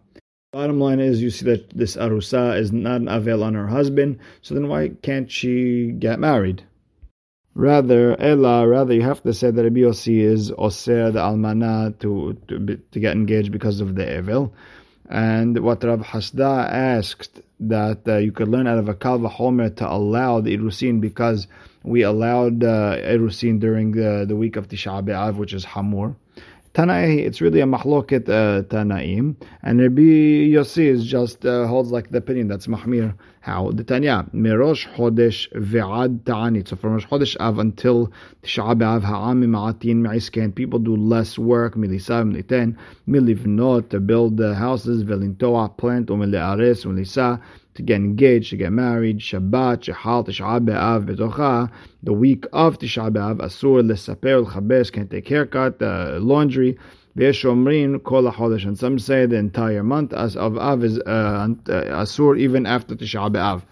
Bottom 0.52 0.80
line 0.80 1.00
is, 1.00 1.20
you 1.20 1.30
see 1.30 1.44
that 1.46 1.76
this 1.76 1.96
arusa 1.96 2.56
is 2.58 2.70
not 2.72 3.00
an 3.00 3.08
avel 3.08 3.42
on 3.42 3.54
her 3.54 3.66
husband, 3.66 4.18
so 4.40 4.54
then 4.54 4.68
why 4.68 4.90
can't 5.02 5.30
she 5.30 5.92
get 5.98 6.20
married? 6.20 6.62
Rather, 7.56 8.20
ella, 8.20 8.68
rather 8.68 8.92
you 8.92 9.00
have 9.00 9.22
to 9.22 9.32
say 9.32 9.50
that 9.50 9.62
Rabbi 9.64 9.80
Yossi 9.80 10.20
is 10.20 10.52
oser 10.58 11.10
the 11.10 11.20
almana 11.20 11.98
to, 12.00 12.36
to 12.48 12.76
to 12.92 13.00
get 13.00 13.12
engaged 13.14 13.50
because 13.50 13.80
of 13.80 13.94
the 13.94 14.18
evil. 14.18 14.52
And 15.08 15.60
what 15.60 15.82
Rav 15.82 16.00
Hasda 16.00 16.70
asked 16.70 17.40
that 17.60 18.06
uh, 18.06 18.18
you 18.18 18.30
could 18.30 18.48
learn 18.48 18.66
out 18.66 18.76
of 18.76 18.90
a 18.90 18.94
Kalva 18.94 19.30
Homer 19.30 19.70
to 19.70 19.90
allow 19.90 20.42
the 20.42 20.54
Irusin 20.54 21.00
because 21.00 21.46
we 21.82 22.02
allowed 22.02 22.62
uh, 22.62 22.98
Irusin 22.98 23.58
during 23.58 23.92
the, 23.92 24.26
the 24.28 24.36
week 24.36 24.56
of 24.56 24.68
Tisha 24.68 25.02
B'Av, 25.02 25.36
which 25.36 25.54
is 25.54 25.64
Hamur. 25.64 26.14
Tanai, 26.74 27.20
it's 27.20 27.40
really 27.40 27.60
a 27.62 27.64
mahloket 27.64 28.28
uh, 28.28 28.64
Tanaim, 28.64 29.34
and 29.62 29.80
Rabbi 29.80 30.52
Yossi 30.52 30.84
is 30.84 31.06
just 31.06 31.46
uh, 31.46 31.66
holds 31.66 31.90
like 31.90 32.10
the 32.10 32.18
opinion 32.18 32.48
that's 32.48 32.66
mahmir. 32.66 33.14
How 33.46 33.70
the 33.70 33.84
Tanya 33.84 34.26
mirosh 34.34 34.92
chodesh 34.96 35.48
ve'ad 35.52 36.24
ta'anit. 36.24 36.66
So 36.66 36.74
from 36.74 36.94
Rosh 36.94 37.06
Chodesh 37.06 37.36
Av 37.38 37.60
until 37.60 38.10
Tisha 38.42 38.76
B'Av 38.76 39.04
ha'amim 39.04 39.50
ma'atin 39.50 39.98
ma'isken. 39.98 40.52
People 40.52 40.80
do 40.80 40.96
less 40.96 41.38
work 41.38 41.76
milisav 41.76 42.28
militen 42.28 42.76
milivnot 43.08 43.90
to 43.90 44.00
build 44.00 44.40
uh, 44.40 44.52
houses 44.54 45.04
velintoa 45.04 45.76
plant 45.76 46.10
or 46.10 46.18
miliares 46.18 46.84
milisa 46.86 47.40
to 47.74 47.82
get 47.82 47.98
engaged, 47.98 48.50
to 48.50 48.56
get 48.56 48.72
married, 48.72 49.20
Shabbat, 49.20 49.94
Shehal, 49.94 50.26
Tisha 50.26 50.58
B'Av, 50.66 51.06
Betocha, 51.06 51.70
the 52.02 52.12
week 52.12 52.46
of 52.52 52.80
Tisha 52.80 53.12
B'Av, 53.12 53.36
Asur, 53.36 53.80
Lesaper, 53.80 54.42
L'chabes, 54.44 54.90
can't 54.90 55.08
take 55.08 55.28
haircut, 55.28 55.80
uh, 55.80 56.18
laundry, 56.20 56.76
and 57.16 58.78
some 58.78 58.98
say 58.98 59.26
the 59.26 59.36
entire 59.36 59.82
month 59.82 60.12
as 60.12 60.36
of 60.36 60.58
Av 60.58 60.84
is 60.84 60.98
uh, 60.98 61.48
uh 61.66 62.02
Asur 62.02 62.38
even 62.38 62.66
after 62.66 62.94
Tisha 62.94 63.32
B'Av. 63.32 63.62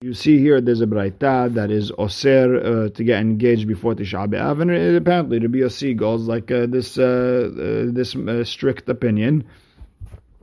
You 0.00 0.14
see 0.14 0.38
here, 0.38 0.60
there's 0.60 0.80
a 0.80 0.86
braita 0.86 1.52
that 1.54 1.70
is 1.72 1.92
oser 1.98 2.56
uh, 2.56 2.88
to 2.90 3.04
get 3.04 3.20
engaged 3.20 3.66
before 3.66 3.94
Tisha 3.94 4.28
B'Av, 4.28 4.60
and 4.62 4.70
it, 4.70 4.94
apparently 4.94 5.40
the 5.40 5.48
BOC 5.48 5.96
goes 5.96 6.28
like 6.28 6.52
uh, 6.52 6.66
this 6.66 6.98
uh, 6.98 7.50
uh 7.50 7.92
this 7.92 8.14
uh, 8.14 8.44
strict 8.44 8.88
opinion 8.88 9.44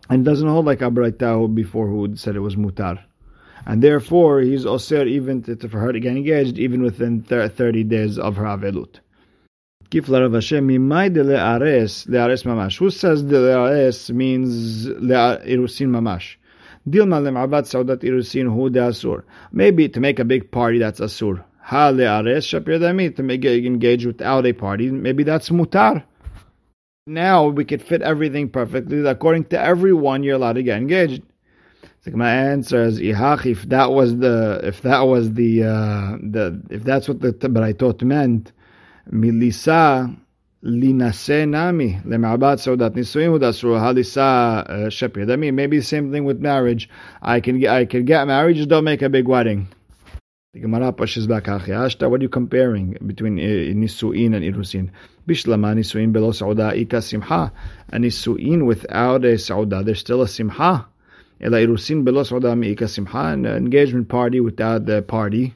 and 0.10 0.26
doesn't 0.26 0.48
hold 0.48 0.66
like 0.66 0.80
Abraitahu 0.80 1.56
before 1.56 1.88
who 1.88 2.16
said 2.18 2.36
it 2.36 2.42
was 2.42 2.58
mutar. 2.58 3.00
And 3.66 3.84
therefore, 3.84 4.42
he's 4.42 4.66
osir 4.66 5.08
even 5.08 5.44
to, 5.44 5.56
for 5.70 5.80
her 5.80 5.94
to 5.94 6.00
get 6.00 6.18
engaged, 6.18 6.58
even 6.58 6.82
within 6.82 7.22
30 7.22 7.84
days 7.84 8.18
of 8.18 8.36
her 8.38 8.46
avelut. 9.92 10.32
mamash. 12.46 12.78
Who 12.78 12.90
says 12.90 13.24
le'ares 13.24 14.10
means 14.12 14.88
irusin 14.88 15.88
mamash? 15.90 16.36
Dilma 16.88 17.22
lem'abat 17.22 17.66
saudat 17.66 18.04
irusin 18.04 18.54
hu 18.54 18.70
de 18.70 18.80
asur. 18.80 19.24
Maybe 19.52 19.90
to 19.90 20.00
make 20.00 20.20
a 20.20 20.26
big 20.26 20.52
party, 20.52 20.80
that's 20.80 21.00
asur. 21.00 21.44
Ha 21.62 21.92
le'ares 21.92 22.46
shapir 22.46 22.80
dami, 22.80 23.16
to 23.16 23.24
make 23.24 23.46
engage 23.46 24.06
without 24.06 24.46
a 24.46 24.54
party, 24.54 24.90
maybe 24.92 25.24
that's 25.24 25.50
mutar. 25.50 26.04
Now 27.08 27.48
we 27.48 27.66
could 27.66 27.82
fit 27.82 28.02
everything 28.04 28.50
perfectly. 28.50 29.06
According 29.06 29.46
to 29.46 29.60
everyone, 29.60 30.22
you're 30.24 30.36
allowed 30.36 30.54
to 30.54 30.64
get 30.64 30.78
engaged. 30.78 31.24
Like 32.06 32.16
my 32.16 32.32
answer 32.32 32.84
is 32.84 33.00
ihach. 33.00 33.46
If 33.46 33.64
that 33.70 33.92
was 33.92 34.18
the, 34.20 34.62
if 34.64 34.84
that 34.84 35.02
was 35.02 35.34
the, 35.34 35.64
uh, 35.64 36.18
the, 36.22 36.62
if 36.70 36.84
that's 36.84 37.08
what 37.08 37.20
the 37.22 37.32
Baraitot 37.34 38.04
meant, 38.04 38.52
milisa 39.12 40.16
linase 40.64 41.48
nami 41.50 42.00
lema'abat 42.06 42.60
saudat 42.60 42.96
nisuim 42.96 43.40
udasru 43.40 43.80
halisa 43.80 44.66
uh, 44.70 45.52
maybe 45.52 45.82
same 45.82 46.12
thing 46.12 46.26
with 46.26 46.40
marriage. 46.40 46.90
I 47.22 47.40
can 47.40 47.60
get, 47.60 47.72
I 47.72 47.86
can 47.86 48.06
get 48.06 48.26
married, 48.28 48.58
just 48.58 48.70
don't 48.70 48.84
make 48.84 49.02
a 49.02 49.10
big 49.10 49.28
wedding. 49.28 49.70
What 50.52 50.74
are 50.74 52.18
you 52.20 52.30
comparing 52.30 52.98
between 53.06 53.40
uh, 53.40 53.74
nisuin 53.76 54.36
and 54.36 54.44
irusin? 54.44 54.90
Bishlama 55.28 55.76
nisuin 55.76 56.12
belo 56.12 56.34
sauda 56.34 56.76
ika 56.76 57.02
simha. 57.02 57.54
A 57.94 57.98
nisuin 57.98 58.66
without 58.66 59.24
a 59.26 59.36
sauda, 59.36 59.86
there's 59.86 60.00
still 60.00 60.24
a 60.24 60.28
simha. 60.28 60.88
Ela 61.40 61.58
irusin 61.58 62.66
ika 62.66 62.88
simha. 62.88 63.20
An 63.34 63.46
engagement 63.46 64.10
party 64.10 64.40
without 64.40 64.86
the 64.86 65.04
party 65.04 65.54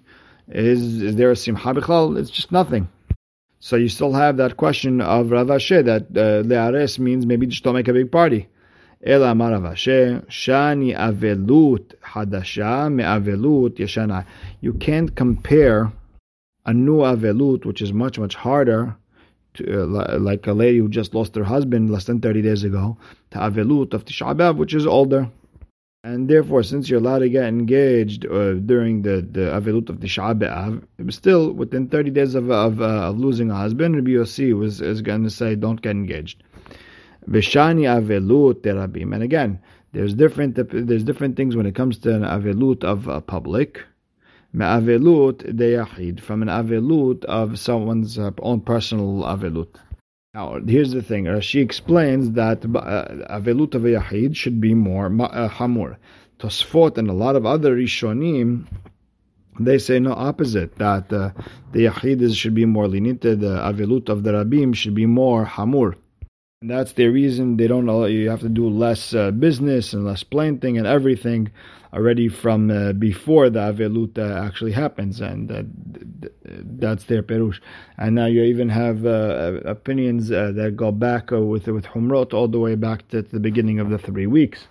is 0.47 1.01
is 1.01 1.15
there 1.15 1.31
a 1.31 1.35
simha? 1.35 1.73
It's 2.17 2.29
just 2.29 2.51
nothing. 2.51 2.87
So 3.65 3.77
you 3.77 3.87
still 3.87 4.11
have 4.11 4.35
that 4.43 4.57
question 4.57 4.99
of 4.99 5.31
Rav 5.31 5.47
Ashi 5.47 5.85
that 5.85 6.07
uh, 6.17 6.41
leares 6.45 6.99
uh, 6.99 7.01
means 7.01 7.25
maybe 7.25 7.47
just 7.47 7.63
don't 7.63 7.75
make 7.75 7.87
a 7.87 7.93
big 7.93 8.11
party. 8.11 8.49
אלא 9.05 9.31
אמר 9.31 9.73
Shani 9.73 9.73
אשר, 9.73 10.19
שאני 10.27 10.93
אבלות 10.95 11.93
Yeshana. 13.79 14.25
You 14.61 14.73
can't 14.73 15.15
compare 15.15 15.93
a 16.65 16.73
new 16.73 16.97
avelut, 16.97 17.65
which 17.65 17.81
is 17.81 17.93
much, 17.93 18.19
much 18.19 18.35
harder, 18.35 18.97
to, 19.53 19.83
uh, 19.83 20.19
like 20.19 20.45
a 20.45 20.53
lady 20.53 20.79
who 20.79 20.89
just 20.89 21.15
lost 21.15 21.33
her 21.35 21.45
husband 21.45 21.89
less 21.89 22.03
than 22.03 22.19
30 22.19 22.41
days 22.41 22.65
ago, 22.65 22.97
to 23.31 23.37
avelut 23.37 23.93
of 23.93 24.03
Tisha 24.03 24.35
B'Av, 24.35 24.57
which 24.57 24.73
is 24.73 24.85
older. 24.85 25.29
And 26.05 26.27
therefore, 26.27 26.63
since 26.63 26.89
you're 26.89 26.99
allowed 26.99 27.19
to 27.19 27.29
get 27.29 27.45
engaged 27.45 28.25
uh, 28.25 28.55
during 28.55 29.03
the, 29.03 29.21
the 29.21 29.51
avelut 29.57 29.87
of 29.87 29.99
Tisha 29.99 30.37
B'Av, 30.37 31.13
still 31.13 31.53
within 31.53 31.87
30 31.87 32.11
days 32.11 32.35
of, 32.35 32.51
of, 32.51 32.81
uh, 32.81 33.09
of 33.09 33.17
losing 33.17 33.49
a 33.49 33.55
husband, 33.55 33.95
Rabbi 33.95 34.11
Yossi 34.11 34.51
was 34.51 34.81
is 34.81 35.01
going 35.01 35.23
to 35.23 35.29
say, 35.29 35.55
don't 35.55 35.81
get 35.81 35.91
engaged. 35.91 36.43
Vishani 37.29 37.85
avelut 37.87 38.55
derabim. 38.55 39.13
And 39.13 39.23
again, 39.23 39.61
there's 39.93 40.13
different 40.13 40.55
there's 40.55 41.05
different 41.05 41.37
things 41.37 41.55
when 41.55 41.65
it 41.65 41.75
comes 41.75 41.99
to 41.99 42.13
an 42.13 42.23
avelut 42.23 42.83
of 42.83 43.07
a 43.07 43.21
public. 43.21 43.85
Me'avelut 44.51 45.55
deyachid 45.55 46.19
from 46.19 46.41
an 46.41 46.49
avelut 46.49 47.23
of 47.25 47.57
someone's 47.57 48.19
uh, 48.19 48.31
own 48.39 48.59
personal 48.59 49.23
avelut. 49.23 49.75
Now, 50.33 50.57
here's 50.65 50.91
the 50.91 51.03
thing. 51.03 51.39
She 51.41 51.59
explains 51.59 52.31
that 52.31 52.65
uh, 52.65 53.37
avelut 53.37 53.75
of 53.75 53.85
a 53.85 53.89
yachid 53.89 54.35
should 54.35 54.59
be 54.59 54.73
more 54.73 55.05
uh, 55.05 55.47
hamur. 55.47 55.97
Tosfot 56.39 56.97
and 56.97 57.07
a 57.07 57.13
lot 57.13 57.35
of 57.35 57.45
other 57.45 57.75
rishonim 57.77 58.65
they 59.59 59.77
say 59.77 59.99
no 59.99 60.13
opposite 60.13 60.75
that 60.77 61.13
uh, 61.13 61.29
the 61.71 61.85
yachid 61.85 62.35
should 62.35 62.55
be 62.55 62.65
more 62.65 62.87
lenient. 62.87 63.21
The 63.21 63.35
avelut 63.35 64.09
of 64.09 64.23
the 64.23 64.31
rabim 64.31 64.73
should 64.73 64.95
be 64.95 65.05
more 65.05 65.45
hamur. 65.45 65.95
And 66.63 66.71
that's 66.71 66.93
the 66.93 67.09
reason 67.09 67.57
they 67.57 67.67
don't 67.67 67.85
know 67.85 68.05
you 68.05 68.31
have 68.31 68.39
to 68.39 68.49
do 68.49 68.67
less 68.67 69.13
uh, 69.13 69.29
business 69.29 69.93
and 69.93 70.03
less 70.03 70.23
planting 70.23 70.79
and 70.79 70.87
everything 70.87 71.51
already 71.93 72.27
from 72.27 72.71
uh, 72.71 72.93
before 72.93 73.49
the 73.49 73.59
Avelut 73.59 74.17
actually 74.17 74.71
happens, 74.71 75.21
and 75.21 75.51
uh, 75.51 75.63
that's 76.43 77.05
their 77.05 77.21
perush. 77.21 77.59
And 77.97 78.15
now 78.15 78.25
you 78.25 78.43
even 78.43 78.69
have 78.69 79.05
uh, 79.05 79.59
opinions 79.65 80.31
uh, 80.31 80.51
that 80.53 80.75
go 80.75 80.91
back 80.91 81.31
with 81.31 81.67
with 81.67 81.85
Humrot 81.85 82.33
all 82.33 82.47
the 82.47 82.59
way 82.59 82.75
back 82.75 83.07
to, 83.09 83.21
to, 83.21 83.31
the 83.31 83.39
beginning 83.39 83.79
of 83.79 83.89
the 83.89 83.97
three 83.97 84.27
weeks. 84.27 84.67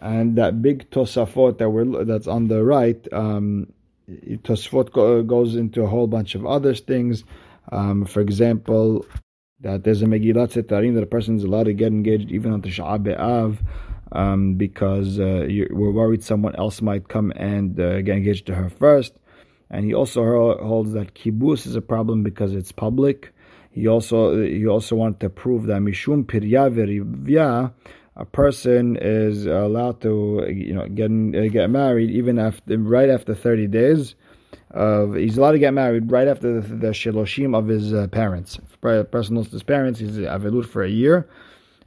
And 0.00 0.36
that 0.36 0.60
big 0.60 0.90
Tosafot 0.90 1.58
that 1.58 1.70
we're 1.70 2.04
that's 2.04 2.26
on 2.26 2.48
the 2.48 2.64
right, 2.64 3.06
um, 3.12 3.72
Tosafot 4.08 4.92
go, 4.92 5.22
goes 5.22 5.54
into 5.54 5.82
a 5.82 5.86
whole 5.86 6.06
bunch 6.06 6.34
of 6.34 6.44
other 6.44 6.74
things. 6.74 7.24
Um, 7.72 8.04
for 8.04 8.20
example, 8.20 9.06
that 9.60 9.84
there's 9.84 10.02
a 10.02 10.06
Megillat 10.06 10.52
Setarim 10.52 10.94
that 10.94 11.02
a 11.02 11.06
person 11.06 11.36
is 11.36 11.44
allowed 11.44 11.64
to 11.64 11.72
get 11.72 11.88
engaged 11.88 12.30
even 12.30 12.52
on 12.52 12.62
Tisha 12.62 13.02
B'Av 13.02 13.58
um, 14.12 14.54
because 14.54 15.18
uh, 15.18 15.46
we're 15.70 15.90
worried 15.90 16.22
someone 16.22 16.54
else 16.56 16.80
might 16.80 17.08
come 17.08 17.32
and 17.36 17.78
uh, 17.80 18.02
get 18.02 18.16
engaged 18.16 18.46
to 18.46 18.54
her 18.54 18.68
first. 18.68 19.14
And 19.70 19.84
he 19.84 19.94
also 19.94 20.22
holds 20.62 20.92
that 20.92 21.14
kibbutz 21.14 21.66
is 21.66 21.74
a 21.74 21.80
problem 21.80 22.22
because 22.22 22.54
it's 22.54 22.72
public. 22.72 23.32
He 23.72 23.88
also 23.88 24.42
he 24.42 24.66
also 24.66 24.96
wanted 24.96 25.20
to 25.20 25.28
prove 25.28 25.66
that 25.66 25.82
mishum 25.82 26.24
pirya 26.24 27.72
a 28.18 28.24
person 28.24 28.96
is 28.96 29.44
allowed 29.44 30.00
to 30.00 30.46
you 30.48 30.72
know 30.72 30.88
get 30.88 31.10
get 31.52 31.68
married 31.68 32.10
even 32.10 32.38
after 32.38 32.78
right 32.78 33.10
after 33.10 33.34
thirty 33.34 33.66
days 33.66 34.14
of 34.70 35.14
he's 35.14 35.36
allowed 35.36 35.52
to 35.52 35.58
get 35.58 35.74
married 35.74 36.10
right 36.10 36.26
after 36.26 36.60
the, 36.60 36.74
the 36.76 36.88
shiloshim 36.88 37.56
of 37.56 37.66
his 37.66 37.92
uh, 37.92 38.06
parents. 38.08 38.58
If 38.58 38.82
a 38.82 39.04
person 39.04 39.36
lost 39.36 39.50
his 39.50 39.62
parents, 39.62 40.00
he's 40.00 40.16
avelut 40.16 40.66
for 40.66 40.82
a 40.82 40.88
year. 40.88 41.28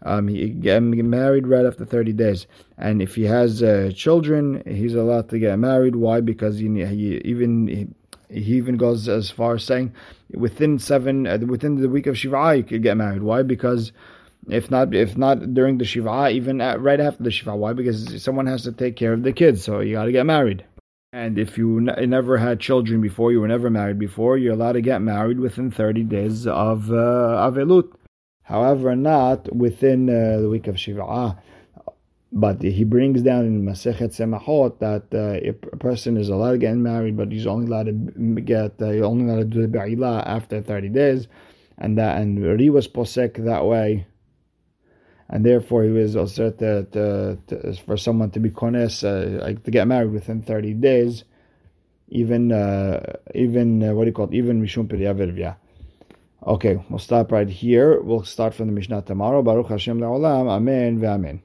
Um, 0.01 0.27
he 0.27 0.49
get 0.49 0.81
married 0.81 1.47
right 1.47 1.65
after 1.65 1.85
30 1.85 2.13
days. 2.13 2.47
And 2.77 3.01
if 3.01 3.15
he 3.15 3.23
has 3.25 3.61
uh, 3.61 3.91
children, 3.95 4.63
he's 4.65 4.95
allowed 4.95 5.29
to 5.29 5.39
get 5.39 5.59
married. 5.59 5.95
Why? 5.95 6.21
Because 6.21 6.57
he, 6.57 6.67
he 6.85 7.17
even 7.25 7.67
he, 7.67 7.87
he, 8.29 8.55
even 8.55 8.77
goes 8.77 9.09
as 9.09 9.29
far 9.29 9.55
as 9.55 9.63
saying 9.63 9.93
within 10.31 10.79
seven 10.79 11.27
uh, 11.27 11.37
within 11.39 11.81
the 11.81 11.89
week 11.89 12.07
of 12.07 12.17
Shiva 12.17 12.55
you 12.55 12.63
could 12.63 12.83
get 12.83 12.95
married. 12.95 13.23
Why? 13.23 13.43
Because 13.43 13.91
if 14.47 14.71
not 14.71 14.95
if 14.95 15.17
not 15.17 15.53
during 15.53 15.77
the 15.77 15.85
Shiva, 15.85 16.29
even 16.29 16.61
at, 16.61 16.81
right 16.81 16.99
after 16.99 17.23
the 17.23 17.31
Shiva. 17.31 17.55
Why? 17.55 17.73
Because 17.73 18.23
someone 18.23 18.47
has 18.47 18.63
to 18.63 18.71
take 18.71 18.95
care 18.95 19.13
of 19.13 19.23
the 19.23 19.33
kids, 19.33 19.63
so 19.63 19.81
you 19.81 19.93
got 19.93 20.05
to 20.05 20.11
get 20.11 20.25
married. 20.25 20.63
And 21.11 21.39
if 21.39 21.57
you 21.57 21.79
n- 21.79 22.09
never 22.09 22.37
had 22.37 22.59
children 22.59 23.01
before, 23.01 23.31
you 23.31 23.41
were 23.41 23.47
never 23.47 23.71
married 23.71 23.97
before, 23.97 24.37
you're 24.37 24.53
allowed 24.53 24.73
to 24.73 24.81
get 24.81 25.01
married 25.01 25.39
within 25.39 25.71
30 25.71 26.03
days 26.03 26.45
of 26.45 26.91
uh, 26.91 27.49
Avelut. 27.49 27.91
However, 28.49 28.95
not 28.95 29.55
within 29.55 30.09
uh, 30.09 30.41
the 30.41 30.49
week 30.49 30.67
of 30.67 30.75
Shiva'ah. 30.75 31.37
But 32.31 32.61
he 32.61 32.83
brings 32.83 33.21
down 33.23 33.45
in 33.45 33.63
Masechet 33.63 34.11
Semachot 34.11 34.79
that 34.79 35.05
uh, 35.13 35.49
a 35.49 35.53
person 35.77 36.15
is 36.17 36.29
allowed 36.29 36.51
to 36.51 36.57
get 36.59 36.75
married, 36.75 37.17
but 37.17 37.31
he's 37.31 37.47
only 37.47 37.65
allowed 37.67 37.87
to 37.87 38.41
get, 38.41 38.73
uh, 38.81 39.05
only 39.05 39.31
allowed 39.31 39.51
to 39.51 39.57
do 39.57 39.61
the 39.65 39.77
Ba'ila 39.77 40.27
after 40.27 40.61
30 40.61 40.89
days. 40.89 41.27
And 41.77 41.97
that, 41.97 42.21
and 42.21 42.43
Ri 42.43 42.69
was 42.69 42.87
posek 42.87 43.43
that 43.45 43.65
way 43.65 44.05
and 45.29 45.45
therefore 45.45 45.83
he 45.83 45.91
was 45.91 46.15
also 46.15 46.49
to, 46.49 47.37
for 47.85 47.97
someone 47.97 48.31
to 48.31 48.39
be 48.39 48.49
kones, 48.49 49.03
uh, 49.03 49.39
like 49.43 49.63
to 49.63 49.71
get 49.71 49.87
married 49.87 50.11
within 50.11 50.41
30 50.41 50.73
days, 50.73 51.23
even 52.09 52.51
uh, 52.51 53.13
even 53.35 53.83
uh, 53.83 53.93
what 53.93 54.05
do 54.05 54.09
you 54.09 54.13
call 54.13 54.25
it, 54.25 54.33
even 54.33 54.61
mishum 54.61 54.89
yeah. 55.37 55.53
Okay, 56.45 56.81
we'll 56.89 56.99
stop 56.99 57.31
right 57.31 57.49
here. 57.49 58.01
We'll 58.01 58.23
start 58.23 58.53
from 58.53 58.67
the 58.67 58.71
Mishnah 58.71 59.01
tomorrow. 59.01 59.41
Baruch 59.41 59.67
Hashem 59.67 59.99
la'olam. 59.99 60.49
Amen 60.49 60.99
ve'amen. 60.99 61.41